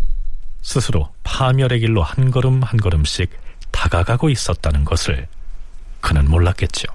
스스로 0.63 1.09
파멸의 1.25 1.81
길로 1.81 2.03
한 2.03 2.31
걸음 2.31 2.63
한 2.63 2.79
걸음씩 2.79 3.31
다가가고 3.71 4.31
있었다는 4.31 4.85
것을 4.85 5.27
그는 6.01 6.29
몰랐겠죠. 6.29 6.87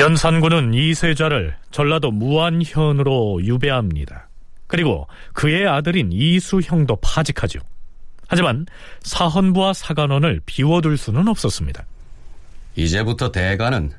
연산군은 0.00 0.72
이세자를 0.72 1.54
전라도 1.70 2.10
무안현으로 2.10 3.44
유배합니다. 3.44 4.28
그리고 4.66 5.06
그의 5.34 5.68
아들인 5.68 6.10
이수형도 6.10 6.96
파직하죠. 6.96 7.58
하지만 8.26 8.64
사헌부와 9.02 9.74
사관원을 9.74 10.40
비워둘 10.46 10.96
수는 10.96 11.28
없었습니다. 11.28 11.84
이제부터 12.76 13.30
대가는 13.30 13.92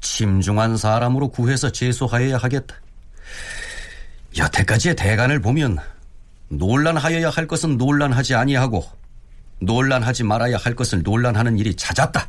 침중한 0.00 0.78
사람으로 0.78 1.28
구해서 1.28 1.70
제소하여야 1.70 2.38
하겠다. 2.38 2.74
여태까지의 4.38 4.96
대간을 4.96 5.40
보면 5.40 5.78
논란하여야 6.48 7.28
할 7.28 7.46
것은 7.46 7.76
논란하지 7.76 8.34
아니하고 8.34 8.84
논란하지 9.58 10.22
말아야 10.22 10.56
할 10.56 10.74
것을 10.74 11.02
논란하는 11.02 11.58
일이 11.58 11.74
잦았다. 11.74 12.26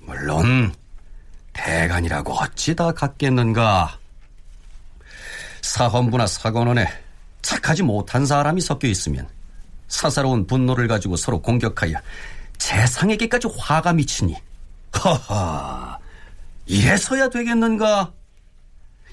물론 0.00 0.72
대간이라고 1.54 2.32
어찌 2.34 2.74
다 2.74 2.92
같겠는가. 2.92 3.98
사헌부나 5.62 6.26
사관원에 6.26 6.86
착하지 7.40 7.82
못한 7.82 8.26
사람이 8.26 8.60
섞여 8.60 8.86
있으면 8.86 9.26
사사로운 9.88 10.46
분노를 10.46 10.88
가지고 10.88 11.16
서로 11.16 11.40
공격하여 11.40 11.94
재상에게까지 12.58 13.48
화가 13.58 13.94
미치니 13.94 14.36
허허 15.02 15.98
이래서야 16.66 17.28
되겠는가? 17.28 18.12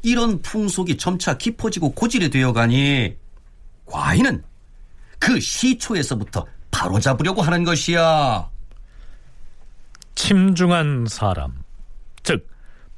이런 0.03 0.41
풍속이 0.41 0.97
점차 0.97 1.37
깊어지고 1.37 1.91
고질이 1.91 2.29
되어가니 2.29 3.15
과인은 3.85 4.43
그 5.19 5.39
시초에서부터 5.39 6.45
바로잡으려고 6.71 7.41
하는 7.41 7.63
것이야. 7.63 8.49
침중한 10.15 11.05
사람, 11.07 11.51
즉 11.51 11.60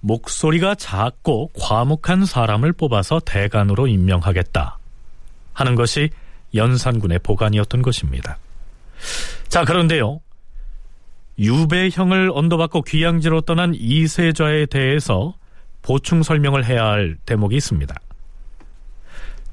목소리가 0.03 0.75
작고 0.75 1.51
과묵한 1.57 2.25
사람을 2.25 2.73
뽑아서 2.73 3.21
대간으로 3.21 3.87
임명하겠다 3.87 4.77
하는 5.53 5.75
것이 5.75 6.09
연산군의 6.53 7.19
보관이었던 7.19 7.81
것입니다. 7.81 8.37
자, 9.47 9.63
그런데요. 9.63 10.19
유배형을 11.39 12.31
언도받고 12.33 12.83
귀양지로 12.83 13.41
떠난 13.41 13.73
이세좌에 13.75 14.65
대해서 14.65 15.35
보충 15.81 16.21
설명을 16.21 16.65
해야 16.65 16.85
할 16.85 17.15
대목이 17.25 17.55
있습니다. 17.55 17.95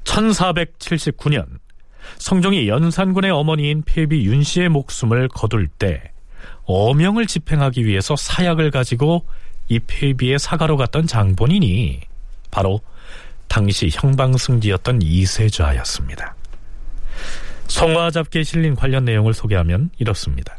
1479년 0.03 1.45
성종이 2.17 2.67
연산군의 2.67 3.31
어머니인 3.31 3.83
폐비 3.83 4.25
윤씨의 4.25 4.69
목숨을 4.69 5.29
거둘 5.29 5.67
때 5.67 6.11
어명을 6.65 7.25
집행하기 7.25 7.85
위해서 7.85 8.15
사약을 8.15 8.71
가지고 8.71 9.25
이 9.67 9.79
폐비의 9.79 10.39
사가로 10.39 10.77
갔던 10.77 11.07
장본인이 11.07 12.01
바로 12.51 12.81
당시 13.47 13.89
형방승지였던 13.91 15.01
이세좌였습니다. 15.01 16.35
성화 17.67 18.11
잡기에 18.11 18.43
실린 18.43 18.75
관련 18.75 19.05
내용을 19.05 19.33
소개하면 19.33 19.91
이렇습니다. 19.97 20.57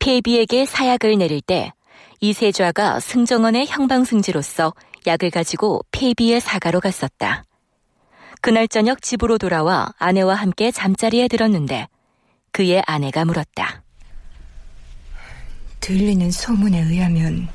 폐비에게 0.00 0.66
사약을 0.66 1.16
내릴 1.18 1.40
때 1.40 1.72
이세좌가 2.20 3.00
승정원의 3.00 3.66
형방승지로서 3.66 4.74
약을 5.06 5.30
가지고 5.30 5.82
폐비의 5.92 6.40
사가로 6.40 6.80
갔었다. 6.80 7.44
그날 8.40 8.66
저녁 8.66 9.02
집으로 9.02 9.38
돌아와 9.38 9.92
아내와 9.98 10.34
함께 10.34 10.70
잠자리에 10.70 11.28
들었는데 11.28 11.86
그의 12.50 12.82
아내가 12.86 13.24
물었다. 13.24 13.83
들리는 15.84 16.30
소문에 16.30 16.80
의하면 16.80 17.46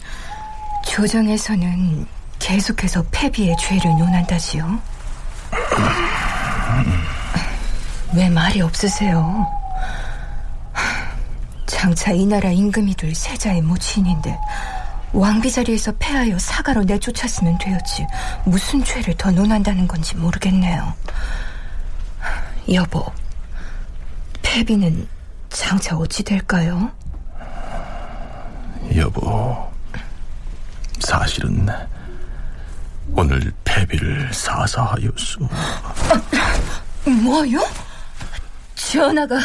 조정에서는 0.85 2.05
계속해서 2.37 3.03
패비의 3.09 3.57
죄를 3.57 3.89
논한다지요? 3.97 4.79
왜 8.13 8.29
말이 8.29 8.61
없으세요? 8.61 9.47
장차 11.65 12.11
이 12.11 12.27
나라 12.27 12.51
임금이 12.51 12.93
될 12.93 13.15
세자의 13.15 13.63
모친인데 13.63 14.37
왕비 15.11 15.51
자리에서 15.51 15.91
패하여 15.97 16.37
사가로 16.37 16.83
내쫓았으면 16.83 17.57
되었지 17.57 18.05
무슨 18.45 18.83
죄를 18.83 19.15
더 19.17 19.31
논한다는 19.31 19.87
건지 19.87 20.15
모르겠네요. 20.15 20.93
여보, 22.73 23.11
패비는 24.43 25.07
장차 25.49 25.97
어찌 25.97 26.21
될까요? 26.21 26.91
여보, 28.95 29.71
사실은 30.99 31.67
오늘 33.11 33.51
패비를 33.63 34.33
사사하였소. 34.33 35.47
뭐요? 37.23 37.59
전하가 38.75 39.39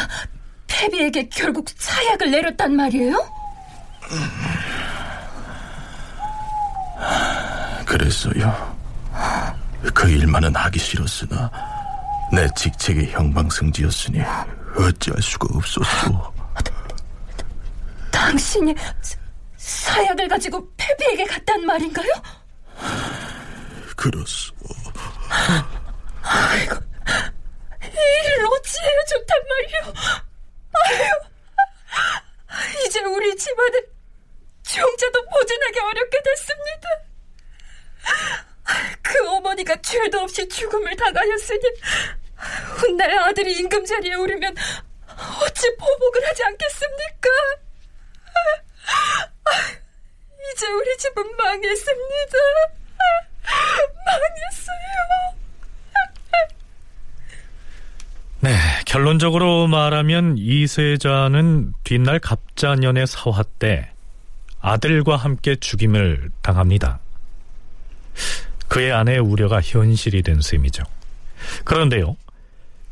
패비에게 0.67 1.29
결국 1.29 1.67
사약을 1.77 2.31
내렸단 2.31 2.75
말이에요? 2.75 3.31
그랬어요. 7.85 8.75
그 9.93 10.09
일만은 10.09 10.55
하기 10.55 10.79
싫었으나 10.79 11.49
내 12.33 12.47
직책이 12.55 13.11
형방승지였으니 13.11 14.21
어찌할 14.77 15.21
수가 15.21 15.47
없었소. 15.57 16.33
당신이 18.11 18.73
사- 19.65 19.93
사약을 19.95 20.27
가지고 20.27 20.69
패비에게 20.77 21.25
갔단 21.25 21.65
말인가요? 21.65 22.11
그렇소. 23.95 24.53
아이고, 26.21 26.75
이 27.83 27.87
일을 27.87 28.45
어찌해야 28.45 29.03
좋단 29.09 29.43
말이오. 29.49 29.93
아유, 30.73 31.11
이제 32.85 32.99
우리 33.01 33.35
집안은 33.35 33.81
종자도 34.63 35.25
보존하기 35.29 35.79
어렵게 35.79 36.21
됐습니다. 36.23 36.89
그 39.01 39.29
어머니가 39.29 39.75
죄도 39.81 40.19
없이 40.19 40.47
죽음을 40.47 40.95
당하였으니 40.95 41.61
훗날 42.77 43.17
아들이 43.19 43.57
임금 43.59 43.85
자리에 43.85 44.13
오르면 44.15 44.55
어찌 45.41 45.75
보복을 45.77 46.27
하지 46.27 46.43
않겠습니까? 46.43 47.29
이제 50.55 50.65
우리 50.67 50.97
집은 50.97 51.35
망했습니다. 51.35 52.37
망했어요. 54.05 55.35
네, 58.39 58.57
결론적으로 58.85 59.67
말하면 59.67 60.37
이세자는 60.37 61.73
뒷날 61.83 62.19
갑자년의 62.19 63.05
사화 63.05 63.43
때 63.59 63.91
아들과 64.61 65.17
함께 65.17 65.57
죽임을 65.57 66.31
당합니다. 66.41 66.99
그의 68.69 68.93
아내의 68.93 69.19
우려가 69.19 69.59
현실이 69.61 70.21
된 70.21 70.39
셈이죠. 70.39 70.83
그런데요, 71.65 72.15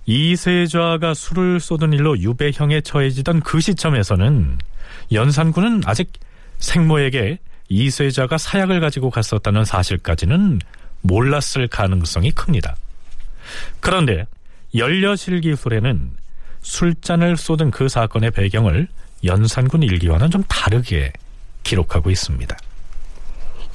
이세자가 0.05 1.13
술을 1.13 1.61
쏟은 1.61 1.93
일로 1.93 2.19
유배형에 2.19 2.81
처해지던 2.81 3.39
그 3.39 3.61
시점에서는 3.61 4.57
연산군은 5.13 5.83
아직 5.85 6.11
생모에게 6.59 7.39
이세자가 7.69 8.37
사약을 8.37 8.79
가지고 8.79 9.09
갔었다는 9.09 9.65
사실까지는 9.65 10.59
몰랐을 11.01 11.67
가능성이 11.69 12.31
큽니다. 12.31 12.75
그런데 13.79 14.25
연려실 14.75 15.41
기술에는 15.41 16.11
술잔을 16.61 17.37
쏟은 17.37 17.71
그 17.71 17.89
사건의 17.89 18.31
배경을 18.31 18.87
연산군 19.23 19.83
일기와는 19.83 20.31
좀 20.31 20.43
다르게 20.43 21.11
기록하고 21.63 22.09
있습니다. 22.09 22.57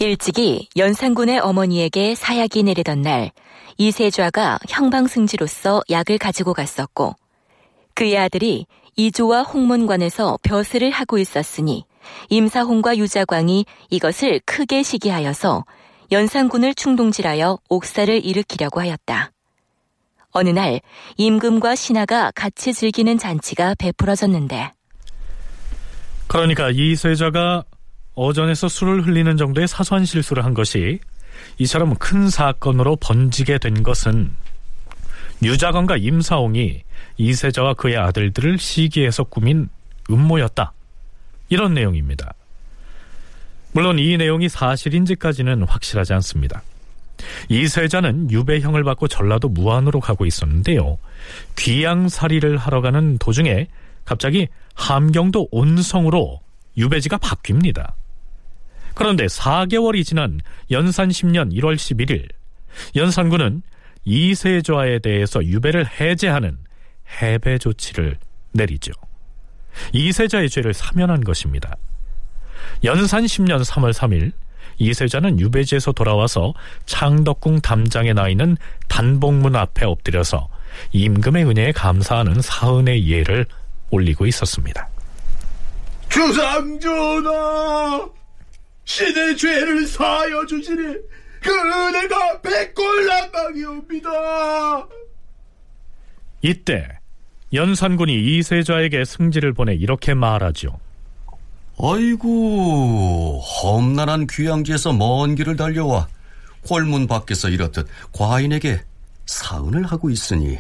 일찍이 0.01 0.69
연산군의 0.77 1.41
어머니에게 1.41 2.15
사약이 2.15 2.63
내리던 2.63 3.03
날 3.03 3.33
이세좌가 3.79 4.59
형방승지로서 4.69 5.83
약을 5.91 6.19
가지고 6.19 6.55
갔었고 6.55 7.17
그의 7.95 8.17
아들이 8.17 8.67
이조와 8.97 9.43
홍문관에서 9.43 10.39
벼슬을 10.43 10.91
하고 10.91 11.19
있었으니 11.19 11.85
임사홍과 12.29 12.97
유자광이 12.97 13.65
이것을 13.91 14.41
크게 14.45 14.83
시기하여서 14.83 15.65
연산군을 16.11 16.75
충동질하여 16.75 17.59
옥사를 17.69 18.25
일으키려고 18.25 18.81
하였다. 18.81 19.33
어느 20.31 20.51
날 20.51 20.81
임금과 21.17 21.75
신하가 21.75 22.31
같이 22.35 22.73
즐기는 22.73 23.19
잔치가 23.19 23.75
베풀어졌는데 23.79 24.73
그러니까 26.27 26.71
이 26.71 26.95
세자가 26.95 27.65
어전에서 28.15 28.69
술을 28.69 29.07
흘리는 29.07 29.37
정도의 29.37 29.69
사소한 29.69 30.05
실수를 30.05 30.45
한 30.45 30.53
것이 30.55 30.99
이처럼 31.59 31.95
큰 31.95 32.29
사건으로 32.29 32.97
번지게 32.97 33.59
된 33.59 33.83
것은 33.83 34.35
유자건과 35.43 35.97
임사홍이 35.97 36.83
이세자와 37.17 37.75
그의 37.75 37.97
아들들을 37.97 38.59
시기해서 38.59 39.25
꾸민 39.25 39.69
음모였다. 40.11 40.73
이런 41.49 41.75
내용입니다. 41.75 42.35
물론 43.73 43.99
이 43.99 44.17
내용이 44.17 44.49
사실인지까지는 44.49 45.63
확실하지 45.63 46.13
않습니다. 46.15 46.63
이세자는 47.49 48.31
유배형을 48.31 48.85
받고 48.85 49.09
전라도 49.09 49.49
무안으로 49.49 50.01
가고 50.01 50.25
있었는데요. 50.27 50.99
귀양살이를 51.57 52.57
하러 52.57 52.81
가는 52.81 53.19
도중에 53.19 53.69
갑자기 54.05 54.49
함경도 54.75 55.49
온성으로 55.51 56.41
유배지가 56.77 57.19
바뀝니다. 57.19 57.93
그런데 58.95 59.27
4개월이 59.27 60.05
지난 60.05 60.41
연산 60.71 61.09
10년 61.09 61.53
1월 61.53 61.77
11일 61.77 62.29
연산군은 62.97 63.63
이세좌에 64.05 65.01
대해서 65.01 65.45
유배를 65.45 65.87
해제하는 65.87 66.59
해배 67.21 67.59
조치를 67.59 68.19
내리죠. 68.53 68.93
이세자의 69.93 70.51
죄를 70.51 70.75
사면한 70.75 71.23
것입니다. 71.23 71.77
연산 72.85 73.25
10년 73.25 73.65
3월 73.65 73.93
3일 73.93 74.33
이세자는 74.79 75.41
유배지에서 75.41 75.93
돌아와서 75.93 76.55
창덕궁 76.87 77.61
담장에 77.61 78.13
나 78.13 78.29
있는 78.29 78.57
단복문 78.89 79.57
앞에 79.57 79.85
엎드려서 79.85 80.49
임금의 80.93 81.45
은혜에 81.45 81.73
감사하는 81.73 82.41
사은의 82.41 83.09
예를 83.09 83.47
올리고 83.91 84.27
있었습니다. 84.27 84.89
주상전하! 86.09 88.09
신의 88.85 89.37
죄를 89.37 89.87
사하여 89.87 90.47
주시니 90.47 90.97
그 91.41 91.51
은혜가 91.51 92.41
백골난방이옵니다. 92.41 94.11
이때 96.43 96.98
연산군이 97.53 98.39
이세자에게 98.39 99.05
승지를 99.05 99.53
보내 99.53 99.75
이렇게 99.75 100.15
말하죠. 100.15 100.79
아이고, 101.81 103.41
험난한 103.41 104.27
귀양지에서 104.27 104.93
먼 104.93 105.35
길을 105.35 105.57
달려와 105.57 106.09
궐문 106.67 107.07
밖에서 107.07 107.49
이렇듯 107.49 107.87
과인에게 108.13 108.83
사은을 109.27 109.85
하고 109.85 110.11
있으니 110.11 110.59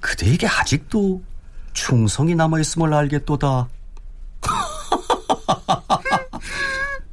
그대에게 0.00 0.46
아직도 0.46 1.22
충성이 1.72 2.34
남아있음을 2.34 2.92
알겠도다. 2.92 3.68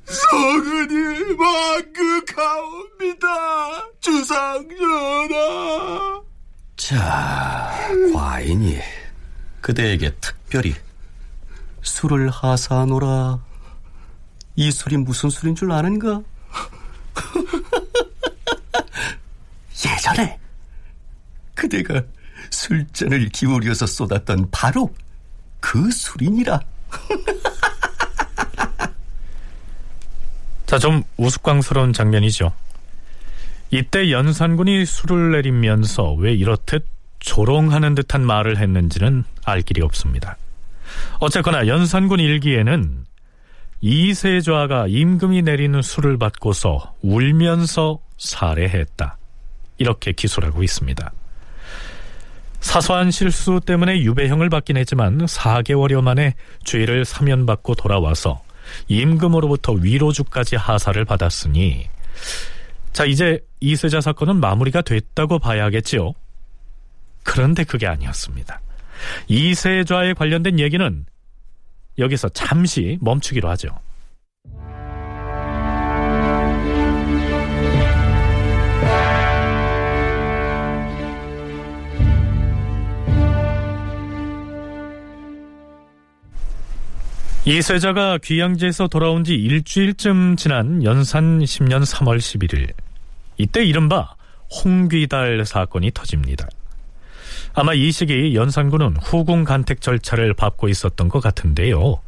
성은이 0.05 1.35
만극하옵니다. 2.25 3.27
주상전하. 3.99 4.91
자, 6.81 7.71
과인이 8.11 8.79
그대에게 9.61 10.15
특별히 10.19 10.73
술을 11.83 12.31
하사하노라. 12.31 13.37
이 14.55 14.71
술이 14.71 14.97
무슨 14.97 15.29
술인 15.29 15.53
줄 15.53 15.71
아는가? 15.71 16.23
예전에 19.85 20.39
그대가 21.53 22.01
술잔을 22.49 23.29
기울여서 23.29 23.85
쏟았던 23.85 24.49
바로 24.49 24.91
그 25.59 25.91
술이니라. 25.91 26.59
자, 30.65 30.79
좀 30.79 31.03
우스꽝스러운 31.17 31.93
장면이죠. 31.93 32.51
이때 33.71 34.11
연산군이 34.11 34.85
술을 34.85 35.31
내리면서 35.31 36.13
왜 36.13 36.33
이렇듯 36.33 36.85
조롱하는 37.19 37.95
듯한 37.95 38.21
말을 38.25 38.57
했는지는 38.57 39.23
알 39.45 39.61
길이 39.61 39.81
없습니다. 39.81 40.37
어쨌거나 41.19 41.67
연산군 41.67 42.19
일기에는 42.19 43.05
이세좌가 43.79 44.87
임금이 44.87 45.41
내리는 45.43 45.81
수를 45.81 46.17
받고서 46.17 46.95
울면서 47.01 47.99
살해했다. 48.17 49.17
이렇게 49.77 50.11
기술하고 50.11 50.63
있습니다. 50.63 51.11
사소한 52.59 53.09
실수 53.09 53.59
때문에 53.65 54.01
유배형을 54.01 54.49
받긴 54.49 54.77
했지만 54.77 55.25
4개월여 55.25 56.01
만에 56.01 56.35
죄를 56.63 57.05
사면받고 57.05 57.73
돌아와서 57.75 58.43
임금으로부터 58.87 59.73
위로주까지 59.73 60.57
하사를 60.57 61.03
받았으니 61.05 61.87
자 62.93 63.05
이제 63.05 63.39
이세자 63.61 64.01
사건은 64.01 64.37
마무리가 64.37 64.81
됐다고 64.81 65.39
봐야 65.39 65.65
하겠지요. 65.65 66.13
그런데 67.23 67.63
그게 67.63 67.87
아니었습니다. 67.87 68.59
이세좌에 69.27 70.13
관련된 70.13 70.59
얘기는 70.59 71.05
여기서 71.97 72.29
잠시 72.29 72.97
멈추기로 73.01 73.47
하죠. 73.49 73.69
이세자가 87.43 88.19
귀양지에서 88.19 88.87
돌아온 88.87 89.23
지 89.23 89.33
일주일쯤 89.33 90.35
지난 90.35 90.83
연산 90.83 91.39
10년 91.39 91.83
3월 91.83 92.17
11일 92.17 92.71
이때 93.41 93.63
이른바 93.65 94.15
홍귀달 94.63 95.45
사건이 95.45 95.91
터집니다. 95.91 96.47
아마 97.53 97.73
이 97.73 97.91
시기 97.91 98.35
연산군은 98.35 98.97
후궁 99.01 99.43
간택 99.43 99.81
절차를 99.81 100.35
밟고 100.35 100.69
있었던 100.69 101.09
것 101.09 101.21
같은데요. 101.21 102.01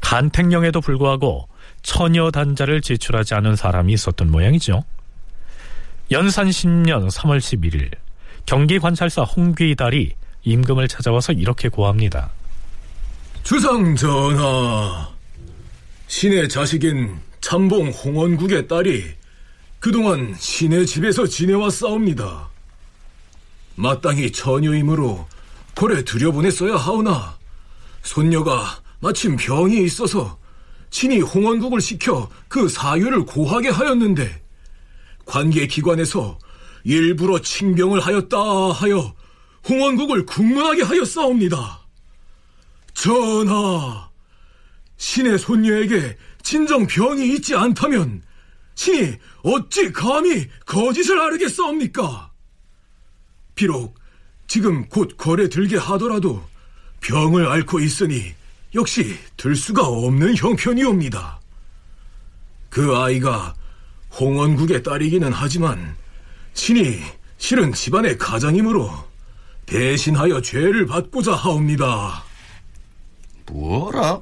간택령에도 0.00 0.80
불구하고 0.80 1.48
처녀 1.82 2.30
단자를 2.30 2.80
제출하지 2.80 3.34
않은 3.34 3.56
사람이 3.56 3.92
있었던 3.92 4.30
모양이죠. 4.30 4.84
연산 6.12 6.48
10년 6.48 7.10
3월 7.10 7.38
11일 7.38 7.90
경기 8.46 8.78
관찰사 8.78 9.22
홍귀달이 9.22 10.12
임금을 10.44 10.86
찾아와서 10.86 11.32
이렇게 11.32 11.68
고합니다. 11.68 12.30
주상 13.42 13.96
전하, 13.96 15.08
신의 16.06 16.48
자식인 16.48 17.18
참봉 17.40 17.88
홍원국의 17.88 18.68
딸이 18.68 19.04
그동안 19.78 20.34
신의 20.38 20.86
집에서 20.86 21.26
지내왔사옵니다. 21.26 22.48
마땅히 23.76 24.32
처녀이므로 24.32 25.26
고래 25.74 26.02
들여보냈어야 26.04 26.76
하오나 26.76 27.38
손녀가 28.02 28.80
마침 29.00 29.36
병이 29.36 29.82
있어서 29.84 30.38
신이 30.90 31.20
홍원국을 31.20 31.80
시켜 31.80 32.30
그 32.48 32.68
사유를 32.68 33.26
고하게 33.26 33.68
하였는데 33.68 34.42
관계기관에서 35.26 36.38
일부러 36.84 37.40
칭병을 37.40 38.00
하였다 38.00 38.38
하여 38.72 39.14
홍원국을 39.68 40.24
국문하게 40.24 40.84
하였사옵니다. 40.84 41.80
전하, 42.94 44.08
신의 44.96 45.38
손녀에게 45.38 46.16
진정 46.42 46.86
병이 46.86 47.28
있지 47.34 47.54
않다면 47.54 48.22
신이 48.76 49.16
어찌 49.42 49.90
감히 49.90 50.48
거짓을 50.64 51.20
아르겠사옵니까? 51.20 52.30
비록 53.54 53.98
지금 54.46 54.88
곧 54.88 55.16
거래 55.16 55.48
들게 55.48 55.76
하더라도 55.76 56.46
병을 57.00 57.46
앓고 57.46 57.80
있으니 57.80 58.34
역시 58.74 59.18
들 59.36 59.56
수가 59.56 59.86
없는 59.86 60.36
형편이옵니다. 60.36 61.40
그 62.68 62.96
아이가 62.96 63.54
홍원국의 64.18 64.82
딸이기는 64.82 65.32
하지만 65.32 65.96
신이 66.54 67.00
실은 67.38 67.72
집안의 67.72 68.18
가장이므로 68.18 68.90
대신하여 69.64 70.40
죄를 70.42 70.86
받고자 70.86 71.34
하옵니다. 71.34 72.24
뭐라? 73.46 74.20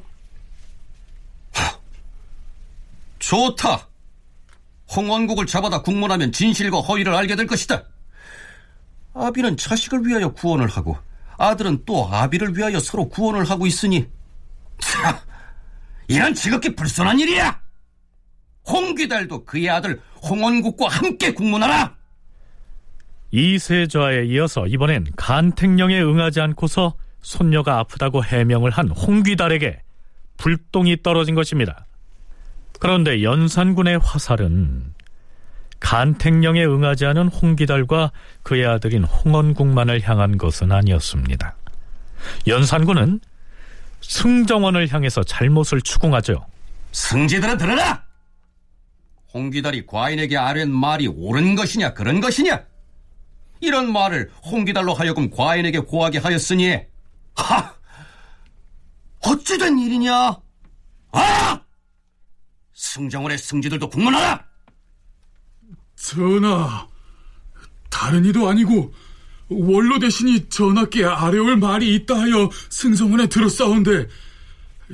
하, 1.53 1.79
좋다. 3.19 3.89
홍원국을 4.95 5.47
잡아다 5.47 5.82
국문하면 5.82 6.32
진실과 6.32 6.80
허위를 6.80 7.14
알게 7.14 7.37
될 7.37 7.47
것이다. 7.47 7.85
아비는 9.14 9.57
자식을 9.57 10.07
위하여 10.07 10.32
구원을 10.32 10.66
하고 10.68 10.99
아들은 11.39 11.85
또 11.87 12.09
아비를 12.11 12.57
위하여 12.57 12.80
서로 12.80 13.09
구원을 13.09 13.49
하고 13.49 13.66
있으니 13.66 14.07
참 14.78 15.16
이런 16.09 16.35
지극히 16.35 16.74
불순한 16.74 17.20
일이야. 17.20 17.61
홍귀달도 18.66 19.45
그의 19.45 19.68
아들 19.70 20.01
홍원국과 20.22 20.89
함께 20.89 21.32
국문하라. 21.32 21.95
이세좌에 23.30 24.26
이어서 24.26 24.66
이번엔 24.66 25.09
간택령에 25.16 26.01
응하지 26.01 26.41
않고서 26.41 26.95
손녀가 27.20 27.78
아프다고 27.80 28.24
해명을 28.24 28.70
한 28.70 28.89
홍귀달에게 28.91 29.82
불똥이 30.37 31.03
떨어진 31.03 31.35
것입니다. 31.35 31.87
그런데 32.85 33.22
연산군의 33.22 33.99
화살은 34.03 34.93
간택령에 35.80 36.66
응하지 36.66 37.07
않은 37.07 37.28
홍귀달과 37.28 38.12
그의 38.43 38.66
아들인 38.66 39.05
홍원국만을 39.05 40.03
향한 40.03 40.37
것은 40.37 40.70
아니었습니다. 40.70 41.57
연산군은 42.47 43.20
승정원을 44.03 44.93
향해서 44.93 45.24
잘못을 45.24 45.80
추궁하죠. 45.80 46.45
승지들은 46.93 47.57
들어라! 47.57 48.05
홍귀달이 49.32 49.87
과인에게 49.87 50.37
아뢰는 50.37 50.70
말이 50.70 51.07
옳은 51.07 51.55
것이냐 51.55 51.95
그런 51.95 52.20
것이냐? 52.20 52.64
이런 53.61 53.91
말을 53.91 54.30
홍귀달로 54.45 54.93
하여금 54.93 55.30
과인에게 55.30 55.78
고하게 55.78 56.18
하였으니 56.18 56.80
하! 57.35 57.74
어찌된 59.20 59.78
일이냐? 59.78 60.37
아! 61.12 61.64
승정원의 62.95 63.39
승지들도 63.39 63.89
국문하라! 63.89 64.45
전하, 65.97 66.87
다른 67.91 68.25
이도 68.25 68.49
아니고 68.49 68.93
원로 69.49 69.99
대신이 69.99 70.49
전하께 70.49 71.05
아뢰올 71.05 71.57
말이 71.57 71.95
있다 71.97 72.15
하여 72.15 72.49
승정원에 72.71 73.27
들었사온데 73.27 74.07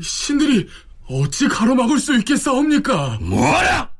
신들이 0.01 0.67
어찌 1.09 1.47
가로막을 1.49 1.99
수 1.99 2.17
있겠사옵니까? 2.17 3.19
뭐라? 3.21 3.91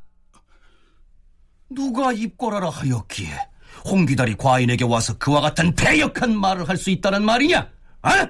누가 1.69 2.13
입꼬라라 2.13 2.71
하였기에 2.71 3.49
홍귀달이 3.85 4.37
과인에게 4.37 4.85
와서 4.85 5.19
그와 5.19 5.43
같은 5.43 5.75
배역한 5.75 6.39
말을 6.39 6.69
할 6.69 6.77
수 6.79 6.91
있다는 6.91 7.25
말이냐? 7.25 7.69
아? 8.03 8.29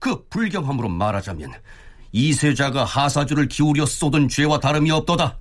그 0.00 0.26
불경함으로 0.28 0.88
말하자면 0.88 1.52
이세자가 2.12 2.84
하사주를 2.84 3.48
기울여 3.48 3.86
쏟은 3.86 4.28
죄와 4.28 4.60
다름이 4.60 4.90
없도다. 4.90 5.38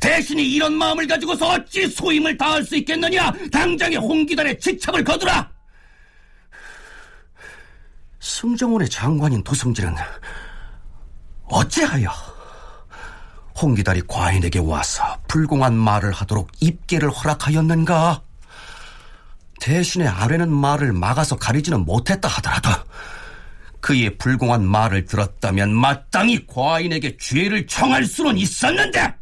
대신이 0.00 0.42
이런 0.52 0.74
마음을 0.74 1.06
가지고서 1.06 1.48
어찌 1.48 1.88
소임을 1.88 2.36
다할 2.36 2.62
수 2.64 2.76
있겠느냐? 2.76 3.32
당장에 3.50 3.96
홍기단의 3.96 4.58
직첩을 4.60 5.02
거두라! 5.04 5.48
승정원의 8.20 8.88
장관인 8.90 9.42
도성질은 9.42 9.94
어찌하여 11.44 12.10
홍기달이 13.60 14.02
과인에게 14.06 14.58
와서 14.58 15.02
불공한 15.26 15.74
말을 15.74 16.12
하도록 16.12 16.50
입계를 16.60 17.10
허락하였는가? 17.10 18.22
대신에 19.60 20.06
아래는 20.06 20.52
말을 20.52 20.92
막아서 20.92 21.36
가리지는 21.36 21.84
못했다 21.84 22.28
하더라도 22.28 22.70
그의 23.88 24.18
불공한 24.18 24.66
말을 24.66 25.06
들었다면 25.06 25.74
마땅히 25.74 26.46
과인에게 26.46 27.16
죄를 27.16 27.66
청할 27.66 28.04
수는 28.04 28.36
있었는데 28.36 29.14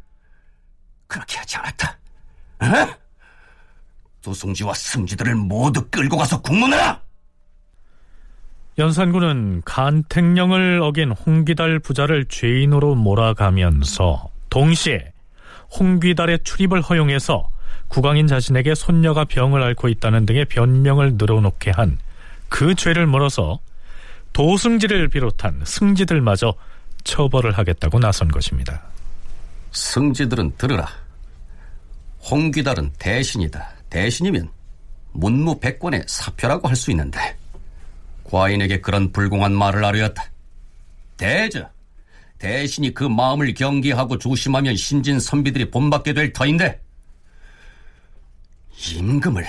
그렇게 1.06 1.38
하지 1.38 1.56
않았다. 1.56 1.98
어? 2.62 2.66
도승지와 4.22 4.74
승지들을 4.74 5.36
모두 5.36 5.88
끌고 5.88 6.16
가서 6.16 6.42
국문하라! 6.42 7.00
연산군은 8.76 9.62
간택령을 9.64 10.80
어긴 10.82 11.12
홍기달 11.12 11.78
부자를 11.78 12.24
죄인으로 12.24 12.96
몰아가면서 12.96 14.30
동시에 14.50 15.12
홍귀달의 15.78 16.40
출입을 16.42 16.82
허용해서 16.82 17.48
국왕인 17.86 18.26
자신에게 18.26 18.74
손녀가 18.74 19.24
병을 19.26 19.62
앓고 19.62 19.88
있다는 19.88 20.26
등의 20.26 20.46
변명을 20.46 21.12
늘어놓게 21.18 21.70
한 21.70 21.98
그 22.48 22.74
죄를 22.74 23.06
물어서 23.06 23.58
도승지를 24.36 25.08
비롯한 25.08 25.62
승지들마저 25.64 26.54
처벌을 27.04 27.56
하겠다고 27.56 27.98
나선 27.98 28.28
것입니다. 28.28 28.82
승지들은 29.72 30.58
들으라. 30.58 30.86
홍귀달은 32.30 32.92
대신이다. 32.98 33.66
대신이면 33.88 34.50
문무 35.12 35.58
백관의 35.58 36.04
사표라고 36.06 36.68
할 36.68 36.76
수 36.76 36.90
있는데 36.90 37.18
과인에게 38.24 38.82
그런 38.82 39.10
불공한 39.10 39.54
말을 39.54 39.82
아뢰었다. 39.82 40.22
대저, 41.16 41.70
대신이 42.38 42.92
그 42.92 43.04
마음을 43.04 43.54
경계하고 43.54 44.18
조심하면 44.18 44.76
신진 44.76 45.18
선비들이 45.18 45.70
본받게 45.70 46.12
될 46.12 46.34
터인데 46.34 46.78
임금을 48.92 49.46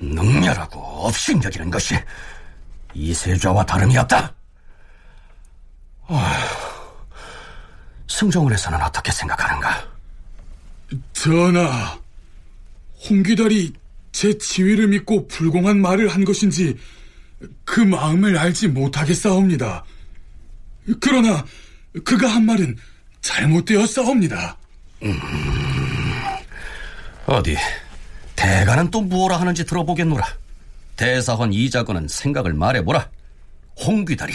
능멸하고 0.00 0.80
업신여기는 0.80 1.70
것이 1.70 1.94
이세좌와 2.94 3.64
다름이 3.64 3.96
없다. 3.98 4.34
승정원에서는 8.08 8.82
어떻게 8.82 9.12
생각하는가? 9.12 9.86
전하, 11.12 11.98
홍귀달이 13.08 13.72
제 14.12 14.36
지위를 14.36 14.88
믿고 14.88 15.28
불공한 15.28 15.80
말을 15.80 16.08
한 16.08 16.24
것인지 16.24 16.76
그 17.64 17.80
마음을 17.80 18.36
알지 18.36 18.68
못하겠사옵니다. 18.68 19.84
그러나 21.00 21.44
그가 22.04 22.28
한 22.28 22.44
말은 22.46 22.76
잘못되었사옵니다. 23.20 24.56
음, 25.02 25.20
어디 27.26 27.56
대가는 28.34 28.90
또 28.90 29.02
무엇라 29.02 29.38
하는지 29.38 29.64
들어보겠노라. 29.64 30.24
대사헌 30.98 31.52
이자건은 31.52 32.08
생각을 32.08 32.52
말해보라. 32.52 33.08
홍귀달이 33.86 34.34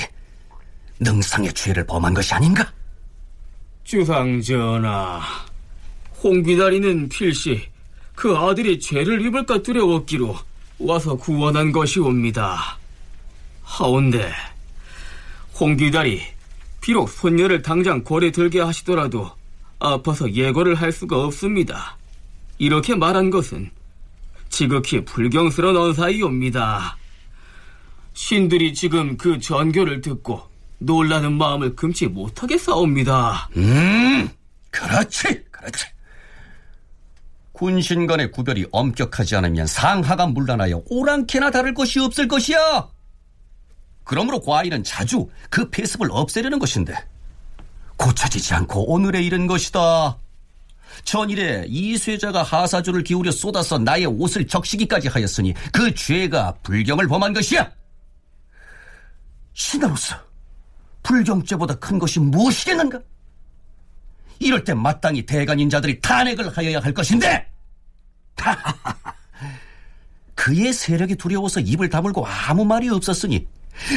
능상의 1.00 1.54
죄를 1.54 1.86
범한 1.86 2.14
것이 2.14 2.34
아닌가? 2.34 2.72
주상전하, 3.84 5.22
홍귀다리는 6.24 7.10
필시 7.10 7.68
그 8.16 8.36
아들이 8.36 8.80
죄를 8.80 9.22
입을까 9.26 9.62
두려웠기로 9.62 10.36
와서 10.80 11.16
구원한 11.16 11.74
것이옵니다. 11.74 12.80
하온데 13.64 14.32
홍귀달이 15.60 16.22
비록 16.80 17.10
손녀를 17.10 17.62
당장 17.62 18.04
골에 18.04 18.32
들게 18.32 18.62
하시더라도 18.62 19.30
아파서 19.80 20.32
예고를 20.32 20.76
할 20.76 20.94
수가 20.94 21.26
없습니다. 21.26 21.98
이렇게 22.58 22.96
말한 22.96 23.32
것은 23.32 23.70
지극히 24.54 25.04
불경스러운 25.04 25.76
언사이옵니다. 25.76 26.96
신들이 28.14 28.76
지금 28.76 29.18
그 29.18 29.40
전교를 29.40 30.02
듣고 30.02 30.44
놀라는 30.78 31.34
마음을 31.34 31.76
금치 31.76 32.06
못하게 32.06 32.60
싸웁니다. 32.60 33.50
음, 33.58 34.30
그렇지, 34.70 35.44
그렇지. 35.50 35.86
군신 37.54 38.06
간의 38.06 38.32
구별이 38.32 38.68
엄격하지 38.72 39.36
않으면 39.38 39.66
상하가 39.66 40.28
물러나여 40.28 40.84
오랑캐나 40.86 41.50
다를 41.50 41.74
것이 41.74 42.00
없을 42.00 42.28
것이야. 42.28 42.90
그러므로 44.04 44.40
과인은 44.40 44.84
자주 44.84 45.30
그 45.50 45.68
폐습을 45.72 46.10
없애려는 46.12 46.60
것인데 46.60 46.94
고쳐지지 47.98 48.54
않고 48.54 48.92
오늘에 48.92 49.24
이른 49.24 49.48
것이다. 49.48 50.20
전일에 51.04 51.66
이쇠자가 51.68 52.44
하사주를 52.44 53.04
기울여 53.04 53.32
쏟아서 53.32 53.78
나의 53.78 54.06
옷을 54.06 54.48
적시기까지 54.48 55.08
하였으니 55.08 55.54
그 55.72 55.94
죄가 55.94 56.56
불경을 56.64 57.08
범한 57.08 57.34
것이야. 57.34 57.72
신하로서 59.54 60.16
불경죄보다 61.04 61.76
큰 61.76 62.00
것이 62.00 62.20
무엇이겠는가? 62.20 63.00
이럴 64.40 64.64
때 64.64 64.74
마땅히 64.74 65.26
대간인 65.26 65.70
자들이 65.70 66.02
탄핵을 66.02 66.58
하여야 66.58 66.80
할 66.80 66.94
것인데 66.94 67.48
그의 70.36 70.74
세력이 70.74 71.16
두려워서 71.16 71.60
입을 71.60 71.90
다물고 71.90 72.26
아무 72.26 72.66
말이 72.66 72.90
없었으니 72.90 73.48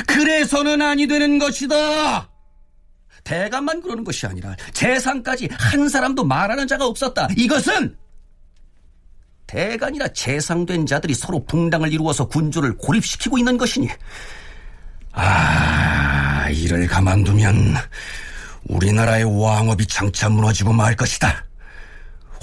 그래서는 0.07 0.83
아니 0.83 1.07
되는 1.07 1.39
것이다. 1.39 2.29
대간만 3.27 3.83
그러는 3.83 4.05
것이 4.05 4.25
아니라 4.25 4.55
재상까지 4.73 5.49
한 5.51 5.89
사람도 5.89 6.25
말하는 6.25 6.69
자가 6.69 6.87
없었다. 6.87 7.29
이것은 7.37 7.97
대간이나 9.49 10.07
재상된 10.09 10.87
자들이 10.87 11.13
서로 11.13 11.45
분당을 11.45 11.93
이루어서 11.93 12.27
군주를 12.29 12.77
고립시키고 12.77 13.37
있는 13.37 13.59
것이니 13.59 13.89
아 15.13 16.49
이를 16.51 16.87
가만두면 16.87 17.75
우리나라의 18.69 19.25
왕업이 19.25 19.87
장차 19.87 20.29
무너지고 20.29 20.73
말 20.73 20.95
것이다. 20.95 21.45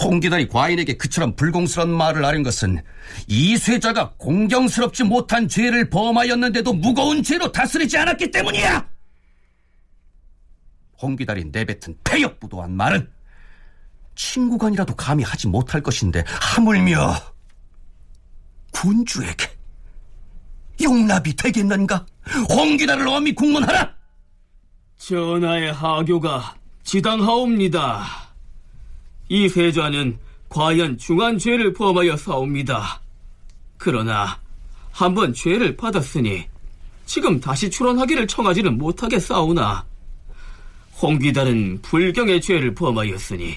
홍기달이 0.02 0.50
과인에게 0.50 0.98
그처럼 0.98 1.36
불공스러운 1.36 1.92
말을 1.92 2.26
아는 2.26 2.44
것은 2.44 2.82
이쇠자가 3.28 4.14
공경스럽지 4.18 5.04
못한 5.04 5.48
죄를 5.48 5.90
범하였는데도 5.90 6.74
무거운 6.74 7.24
죄로 7.24 7.52
다스리지 7.52 7.98
않았기 7.98 8.32
때문이야. 8.32 8.93
홍기달이 11.04 11.46
내뱉은 11.52 11.98
폐역부도한 12.04 12.72
말은 12.72 13.10
친구간이라도 14.16 14.96
감히 14.96 15.24
하지 15.24 15.48
못할 15.48 15.82
것인데 15.82 16.24
하물며 16.28 17.14
군주에게 18.72 19.50
용납이 20.82 21.36
되겠는가? 21.36 22.06
홍기달을 22.50 23.08
엄히 23.08 23.36
국문하라! 23.36 23.94
전하의 24.98 25.74
하교가 25.74 26.56
지당하옵니다. 26.84 28.06
이 29.30 29.50
세자는 29.50 30.18
과연 30.50 30.98
중한 30.98 31.38
죄를 31.38 31.74
범하여 31.74 32.16
사옵니다. 32.18 33.02
그러나 33.78 34.40
한번 34.92 35.34
죄를 35.34 35.76
받았으니 35.76 36.48
지금 37.06 37.40
다시 37.40 37.70
출원하기를 37.70 38.28
청하지는 38.28 38.78
못하겠사오나 38.78 39.86
홍귀달은 41.02 41.82
불경의 41.82 42.42
죄를 42.42 42.74
범하였으니 42.76 43.56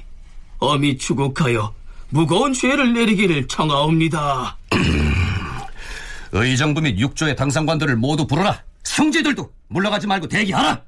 엄히 0.58 0.96
추국하여 0.96 1.74
무거운 2.08 2.52
죄를 2.52 2.92
내리기를 2.92 3.46
청하옵니다. 3.48 4.56
의정부 6.32 6.80
및 6.80 6.98
육조의 6.98 7.36
당상관들을 7.36 7.96
모두 7.96 8.26
부르라. 8.26 8.62
형제들도 8.86 9.50
물러가지 9.68 10.06
말고 10.06 10.28
대기하라. 10.28 10.82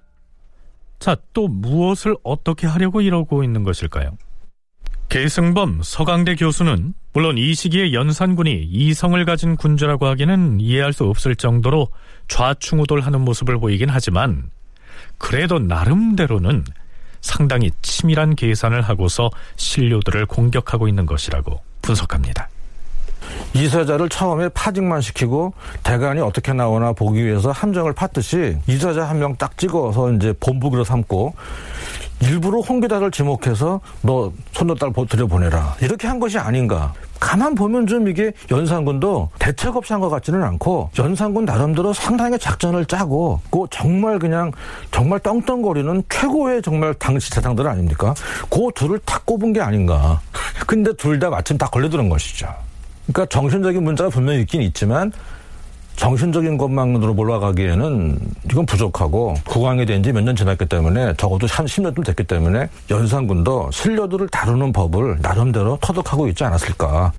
자, 0.98 1.16
또 1.32 1.48
무엇을 1.48 2.16
어떻게 2.22 2.66
하려고 2.66 3.00
이러고 3.00 3.44
있는 3.44 3.62
것일까요? 3.62 4.16
계승범 5.08 5.80
서강대 5.82 6.34
교수는 6.34 6.92
물론 7.14 7.38
이 7.38 7.54
시기에 7.54 7.92
연산군이 7.92 8.64
이성을 8.70 9.24
가진 9.24 9.56
군주라고 9.56 10.06
하기는 10.06 10.60
이해할 10.60 10.92
수 10.92 11.04
없을 11.04 11.34
정도로 11.34 11.88
좌충우돌하는 12.28 13.22
모습을 13.22 13.58
보이긴 13.58 13.88
하지만 13.88 14.50
그래도 15.18 15.58
나름대로는 15.58 16.64
상당히 17.20 17.70
치밀한 17.82 18.36
계산을 18.36 18.82
하고서 18.82 19.30
신료들을 19.56 20.26
공격하고 20.26 20.88
있는 20.88 21.04
것이라고 21.06 21.60
분석합니다. 21.82 22.48
이사자를 23.54 24.08
처음에 24.08 24.48
파직만 24.50 25.00
시키고 25.00 25.52
대간이 25.82 26.20
어떻게 26.20 26.52
나오나 26.52 26.92
보기 26.92 27.24
위해서 27.24 27.50
함정을 27.50 27.92
팠듯이 27.94 28.58
이사자 28.66 29.08
한 29.08 29.18
명 29.18 29.36
딱 29.36 29.58
찍어서 29.58 30.12
이제 30.12 30.32
본부기로 30.38 30.84
삼고 30.84 31.34
일부러 32.20 32.60
홍기다를 32.60 33.10
지목해서 33.10 33.80
너 34.02 34.32
손녀딸 34.52 34.92
들여보내라. 35.08 35.76
이렇게 35.80 36.08
한 36.08 36.18
것이 36.18 36.38
아닌가. 36.38 36.92
가만 37.20 37.54
보면 37.54 37.86
좀 37.86 38.08
이게 38.08 38.32
연산군도 38.50 39.30
대책 39.38 39.76
없이 39.76 39.92
한 39.92 40.00
것 40.00 40.08
같지는 40.08 40.42
않고 40.44 40.90
연산군 40.98 41.44
나름대로 41.44 41.92
상당히 41.92 42.38
작전을 42.38 42.84
짜고 42.86 43.40
그 43.50 43.66
정말 43.70 44.18
그냥 44.20 44.52
정말 44.92 45.18
떵떵거리는 45.20 46.04
최고의 46.08 46.62
정말 46.62 46.94
당시 46.94 47.30
대상들 47.32 47.66
아닙니까? 47.66 48.14
그 48.50 48.68
둘을 48.74 49.00
탁 49.04 49.26
꼽은 49.26 49.52
게 49.52 49.60
아닌가. 49.60 50.20
근데 50.66 50.92
둘 50.94 51.18
다 51.18 51.30
마침 51.30 51.58
다 51.58 51.66
걸려드는 51.66 52.08
것이죠. 52.08 52.46
그러니까 53.06 53.26
정신적인 53.26 53.82
문제가 53.82 54.08
분명히 54.10 54.40
있긴 54.42 54.62
있지만 54.62 55.10
정신적인 55.98 56.56
것만으로 56.58 57.12
몰아가기에는 57.14 58.18
이건 58.50 58.66
부족하고 58.66 59.34
국왕이 59.44 59.84
된 59.84 60.00
지 60.02 60.12
몇 60.12 60.22
년 60.22 60.36
지났기 60.36 60.66
때문에 60.66 61.14
적어도 61.16 61.46
한 61.50 61.66
10년쯤 61.66 62.04
됐기 62.06 62.22
때문에 62.24 62.68
연산군도 62.88 63.70
신료들을 63.72 64.28
다루는 64.28 64.72
법을 64.72 65.18
나름대로 65.20 65.76
터득하고 65.80 66.28
있지 66.28 66.44
않았을까. 66.44 67.12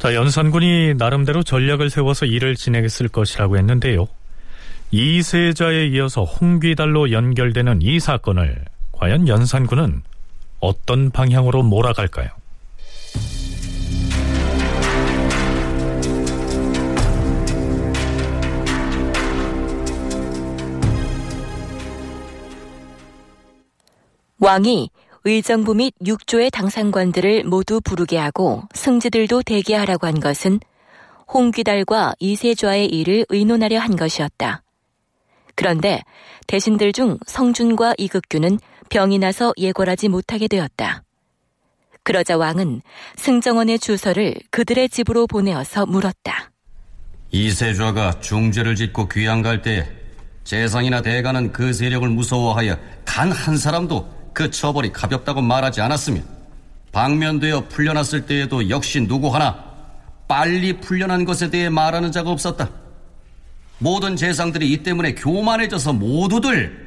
자, 0.00 0.14
연산군이 0.14 0.94
나름대로 0.98 1.44
전략을 1.44 1.88
세워서 1.88 2.26
일을 2.26 2.56
진행했을 2.56 3.06
것이라고 3.08 3.56
했는데요. 3.56 4.08
이세자에 4.90 5.86
이어서 5.86 6.24
홍귀달로 6.24 7.12
연결되는 7.12 7.80
이 7.80 8.00
사건을 8.00 8.56
과연 8.90 9.28
연산군은 9.28 10.02
어떤 10.58 11.10
방향으로 11.10 11.62
몰아갈까요? 11.62 12.28
왕이 24.42 24.90
의정부 25.22 25.72
및 25.72 25.94
육조의 26.04 26.50
당상관들을 26.50 27.44
모두 27.44 27.80
부르게 27.80 28.18
하고 28.18 28.64
승지들도 28.74 29.42
대기하라고 29.42 30.08
한 30.08 30.18
것은 30.18 30.58
홍귀달과 31.32 32.14
이세좌의 32.18 32.86
일을 32.88 33.24
의논하려 33.28 33.78
한 33.78 33.94
것이었다. 33.94 34.64
그런데 35.54 36.02
대신들 36.48 36.92
중 36.92 37.18
성준과 37.24 37.94
이극규는 37.98 38.58
병이 38.90 39.20
나서 39.20 39.52
예궐하지 39.58 40.08
못하게 40.08 40.48
되었다. 40.48 41.04
그러자 42.02 42.36
왕은 42.36 42.82
승정원의 43.14 43.78
주서를 43.78 44.34
그들의 44.50 44.88
집으로 44.88 45.28
보내어서 45.28 45.86
물었다. 45.86 46.50
이세좌가 47.30 48.18
중죄를 48.18 48.74
짓고 48.74 49.06
귀양 49.08 49.40
갈때 49.40 49.88
재상이나 50.42 51.00
대가는 51.00 51.52
그 51.52 51.72
세력을 51.72 52.08
무서워하여 52.08 52.76
단 53.04 53.30
한 53.30 53.56
사람도 53.56 54.21
그 54.32 54.50
처벌이 54.50 54.92
가볍다고 54.92 55.40
말하지 55.42 55.80
않았으면 55.80 56.24
방면되어 56.92 57.68
풀려났을 57.68 58.26
때에도 58.26 58.68
역시 58.68 59.00
누구 59.06 59.34
하나 59.34 59.64
빨리 60.28 60.80
풀려난 60.80 61.24
것에 61.24 61.50
대해 61.50 61.68
말하는 61.68 62.12
자가 62.12 62.30
없었다. 62.30 62.68
모든 63.78 64.16
재상들이 64.16 64.70
이 64.72 64.82
때문에 64.82 65.14
교만해져서 65.14 65.92
모두들 65.92 66.80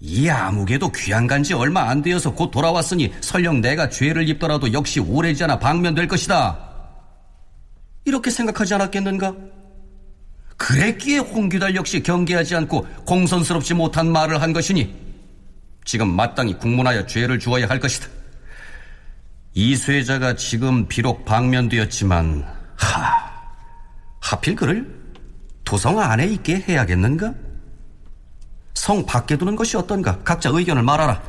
이 0.00 0.28
아무개도 0.28 0.90
귀양 0.92 1.26
간 1.26 1.42
지 1.42 1.54
얼마 1.54 1.88
안 1.88 2.02
되어서 2.02 2.34
곧 2.34 2.50
돌아왔으니 2.50 3.12
설령 3.20 3.60
내가 3.60 3.88
죄를 3.88 4.28
입더라도 4.28 4.72
역시 4.72 5.00
오래지 5.00 5.44
않아 5.44 5.58
방면될 5.58 6.08
것이다. 6.08 6.58
이렇게 8.04 8.30
생각하지 8.30 8.74
않았겠는가? 8.74 9.34
그랬기에 10.56 11.18
홍규달 11.18 11.74
역시 11.74 12.02
경계하지 12.02 12.54
않고 12.56 12.86
공손스럽지 13.06 13.74
못한 13.74 14.10
말을 14.10 14.42
한 14.42 14.52
것이니 14.52 15.03
지금 15.84 16.14
마땅히 16.14 16.54
국문하여 16.58 17.06
죄를 17.06 17.38
주어야 17.38 17.68
할 17.68 17.78
것이다. 17.78 18.08
이쇠자가 19.54 20.34
지금 20.34 20.88
비록 20.88 21.24
방면되었지만 21.24 22.44
하 22.76 23.32
하필 24.20 24.56
그를 24.56 25.04
도성 25.64 25.98
안에 25.98 26.26
있게 26.26 26.56
해야겠는가? 26.68 27.32
성 28.74 29.06
밖에 29.06 29.36
두는 29.36 29.54
것이 29.56 29.76
어떤가? 29.76 30.18
각자 30.24 30.50
의견을 30.52 30.82
말하라. 30.82 31.22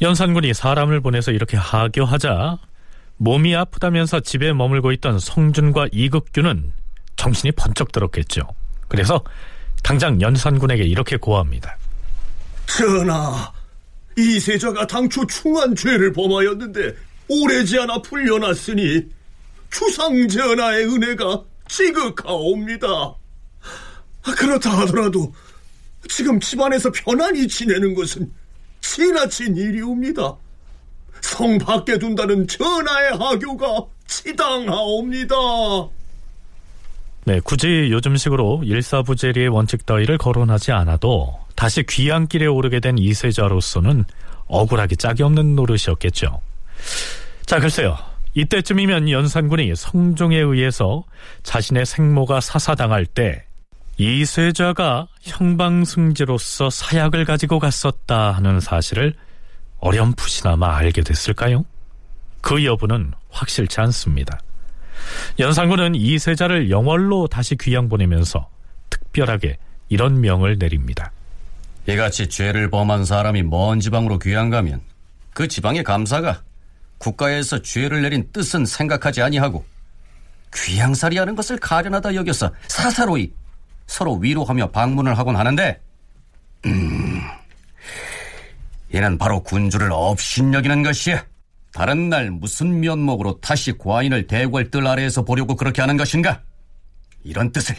연산군이 0.00 0.54
사람을 0.54 1.00
보내서 1.00 1.32
이렇게 1.32 1.56
하교하자 1.56 2.58
몸이 3.16 3.54
아프다면서 3.54 4.20
집에 4.20 4.52
머물고 4.52 4.92
있던 4.92 5.18
성준과 5.18 5.88
이극규는 5.92 6.72
정신이 7.16 7.52
번쩍 7.52 7.92
들었겠죠. 7.92 8.42
그래서 8.86 9.22
당장 9.82 10.20
연산군에게 10.20 10.84
이렇게 10.84 11.16
고합니다. 11.16 11.76
전하, 12.76 13.52
이세자가 14.16 14.86
당초 14.86 15.26
충한 15.26 15.74
죄를 15.74 16.12
범하였는데 16.12 16.94
오래지 17.28 17.78
않아 17.80 18.02
풀려났으니 18.02 19.02
주상 19.70 20.28
전하의 20.28 20.84
은혜가 20.84 21.42
지극하옵니다. 21.68 23.14
그렇다 24.36 24.78
하더라도 24.80 25.32
지금 26.08 26.38
집안에서 26.40 26.90
편안히 26.92 27.48
지내는 27.48 27.94
것은 27.94 28.32
지나친 28.80 29.56
일이옵니다. 29.56 30.36
성 31.20 31.58
밖에 31.58 31.98
둔다는 31.98 32.46
전하의 32.46 33.16
하교가 33.18 33.84
치당하옵니다. 34.06 35.34
네, 37.28 37.40
굳이 37.40 37.88
요즘식으로 37.90 38.62
일사부재리의 38.64 39.48
원칙 39.48 39.84
따위를 39.84 40.16
거론하지 40.16 40.72
않아도 40.72 41.38
다시 41.56 41.82
귀향길에 41.86 42.46
오르게 42.46 42.80
된 42.80 42.96
이세자로서는 42.96 44.06
억울하기 44.46 44.96
짝이 44.96 45.22
없는 45.24 45.54
노릇이었겠죠. 45.54 46.40
자, 47.44 47.60
글쎄요. 47.60 47.98
이때쯤이면 48.32 49.10
연산군이 49.10 49.76
성종에 49.76 50.38
의해서 50.38 51.04
자신의 51.42 51.84
생모가 51.84 52.40
사사당할 52.40 53.04
때 53.04 53.44
이세자가 53.98 55.08
형방승지로서 55.20 56.70
사약을 56.70 57.26
가지고 57.26 57.58
갔었다 57.58 58.32
하는 58.32 58.58
사실을 58.58 59.12
어렴풋이나마 59.80 60.78
알게 60.78 61.02
됐을까요? 61.02 61.66
그 62.40 62.64
여부는 62.64 63.12
확실치 63.28 63.82
않습니다. 63.82 64.40
연산군은 65.38 65.94
이세자를 65.94 66.70
영월로 66.70 67.26
다시 67.28 67.56
귀양 67.56 67.88
보내면서 67.88 68.48
특별하게 68.90 69.58
이런 69.88 70.20
명을 70.20 70.58
내립니다. 70.58 71.12
이같이 71.86 72.28
죄를 72.28 72.70
범한 72.70 73.04
사람이 73.04 73.42
먼 73.44 73.80
지방으로 73.80 74.18
귀양 74.18 74.50
가면 74.50 74.80
그 75.32 75.48
지방의 75.48 75.84
감사가 75.84 76.42
국가에서 76.98 77.62
죄를 77.62 78.02
내린 78.02 78.28
뜻은 78.32 78.66
생각하지 78.66 79.22
아니하고 79.22 79.64
귀양살이하는 80.54 81.34
것을 81.34 81.58
가련하다 81.58 82.14
여겨서 82.14 82.52
사사로이 82.66 83.32
서로 83.86 84.16
위로하며 84.16 84.70
방문을 84.70 85.16
하곤 85.16 85.36
하는데 85.36 85.80
음, 86.66 87.22
이는 88.92 89.18
바로 89.18 89.42
군주를 89.42 89.90
업신여기는 89.92 90.82
것이야. 90.82 91.24
다른 91.72 92.08
날 92.08 92.30
무슨 92.30 92.80
면목으로 92.80 93.40
다시 93.40 93.76
과인을 93.76 94.26
대궐뜰 94.26 94.86
아래에서 94.86 95.24
보려고 95.24 95.54
그렇게 95.56 95.80
하는 95.80 95.96
것인가? 95.96 96.42
이런 97.24 97.52
뜻을 97.52 97.76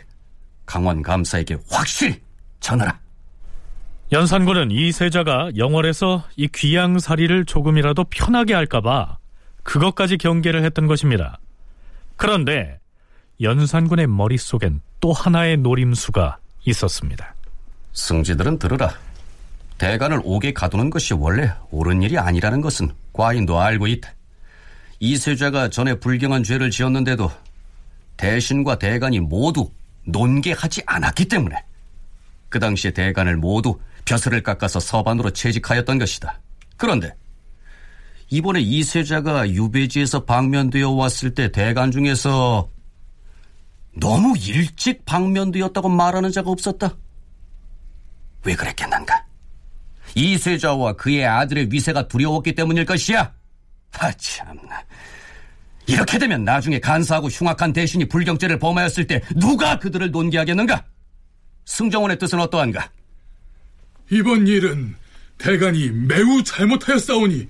강원 0.66 1.02
감사에게 1.02 1.58
확실히 1.70 2.22
전하라. 2.60 3.00
연산군은 4.12 4.72
이 4.72 4.92
세자가 4.92 5.52
영월에서 5.56 6.24
이 6.36 6.48
귀양살이를 6.48 7.46
조금이라도 7.46 8.06
편하게 8.06 8.56
할까봐 8.56 9.18
그것까지 9.64 10.18
경계를 10.18 10.64
했던 10.64 10.88
것입니다. 10.88 11.40
그런데 12.16 12.80
연산군의 13.42 14.08
머릿속엔 14.08 14.82
또 15.00 15.14
하나의 15.14 15.58
노림수가 15.58 16.38
있었습니다. 16.66 17.36
승지들은 17.94 18.60
들으라. 18.60 18.94
대간을 19.80 20.22
옥에 20.24 20.54
가두는 20.54 20.90
것이 20.92 21.14
원래 21.14 21.52
옳은 21.72 22.04
일이 22.04 22.20
아니라는 22.20 22.62
것은 22.62 22.92
과인도 23.14 23.60
알고 23.60 23.88
있다. 23.88 24.14
이세자가 25.00 25.70
전에 25.70 25.96
불경한 25.96 26.44
죄를 26.44 26.70
지었는데도 26.70 27.32
대신과 28.18 28.78
대간이 28.78 29.22
모두 29.22 29.72
논계하지 30.06 30.84
않았기 30.86 31.26
때문에 31.26 31.56
그 32.50 32.60
당시에 32.60 32.92
대간을 32.92 33.38
모두 33.38 33.80
벼슬을 34.04 34.44
깎아서 34.44 34.82
서반으로 34.82 35.32
채직하였던 35.32 35.98
것이다. 35.98 36.42
그런데 36.76 37.16
이번에 38.30 38.60
이세자가 38.60 39.50
유배지에서 39.50 40.26
방면되어 40.26 40.92
왔을 40.92 41.34
때 41.34 41.52
대간 41.52 41.92
중에서 41.92 42.70
너무 43.96 44.36
일찍 44.38 45.06
방면되었다고 45.06 45.88
말하는 45.88 46.32
자가 46.32 46.52
없었다. 46.52 46.98
왜 48.44 48.56
그랬겠는가? 48.56 49.29
이세자와 50.16 50.94
그의 50.94 51.26
아들의 51.26 51.68
위세가 51.72 52.08
두려웠기 52.08 52.56
때문일 52.56 52.86
것이야. 52.86 53.34
아 54.00 54.12
참나. 54.14 54.84
이렇게 55.88 56.20
되면 56.20 56.44
나중에 56.44 56.80
간사하고 56.80 57.30
흉악한 57.30 57.74
대신이 57.74 58.06
불경죄를 58.06 58.60
범하였을 58.60 59.08
때 59.08 59.22
누가 59.36 59.80
그들을 59.80 60.12
논기하겠는가? 60.12 60.86
승정원의 61.66 62.20
뜻은 62.20 62.40
어떠한가? 62.40 62.90
이번 64.12 64.46
일은 64.48 64.96
대간이 65.38 65.90
매우 65.90 66.44
잘못하였사오니 66.44 67.48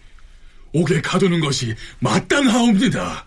옥에 0.74 1.02
가두는 1.02 1.40
것이 1.42 1.76
마땅하옵니다. 2.00 3.26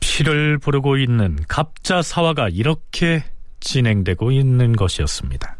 피를 0.00 0.58
부르고 0.58 0.96
있는 0.96 1.38
갑자 1.46 2.02
사화가 2.02 2.48
이렇게 2.48 3.24
진행되고 3.60 4.32
있는 4.32 4.74
것이었습니다. 4.74 5.56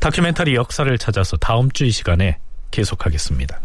다큐멘터리 0.00 0.54
역사를 0.54 0.96
찾아서 0.98 1.36
다음 1.36 1.70
주 1.70 1.84
이 1.86 1.90
시간에 1.90 2.38
계속하겠습니다. 2.70 3.60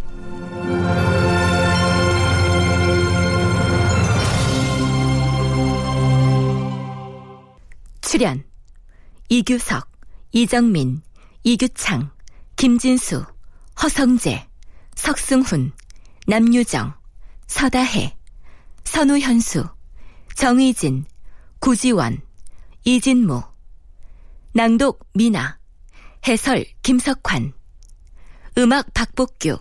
출연 8.02 8.44
이규석, 9.30 9.90
이정민, 10.32 11.02
이규창, 11.44 12.12
김진수, 12.56 13.26
허성재, 13.82 14.48
석승훈, 14.96 15.72
남유정, 16.28 16.94
서다혜, 17.48 18.16
선우현수, 18.84 19.68
정의진, 20.36 21.06
구지원, 21.60 22.22
이진무, 22.84 23.42
낭독 24.54 25.08
미나, 25.14 25.58
해설 26.28 26.66
김석환, 26.82 27.54
음악 28.58 28.92
박복규, 28.96 29.60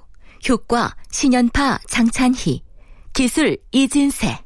효과 0.49 0.97
신연파 1.11 1.79
장찬희, 1.91 2.63
기술 3.13 3.59
이진세. 3.71 4.39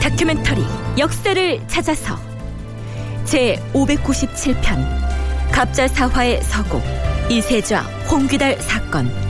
다큐멘터리 0.00 0.64
역사를 0.96 1.66
찾아서. 1.66 2.16
제 3.24 3.60
597편 3.72 5.50
갑자사화의 5.50 6.40
서곡 6.44 6.82
이세좌 7.28 7.82
홍귀달 8.08 8.60
사건 8.60 9.29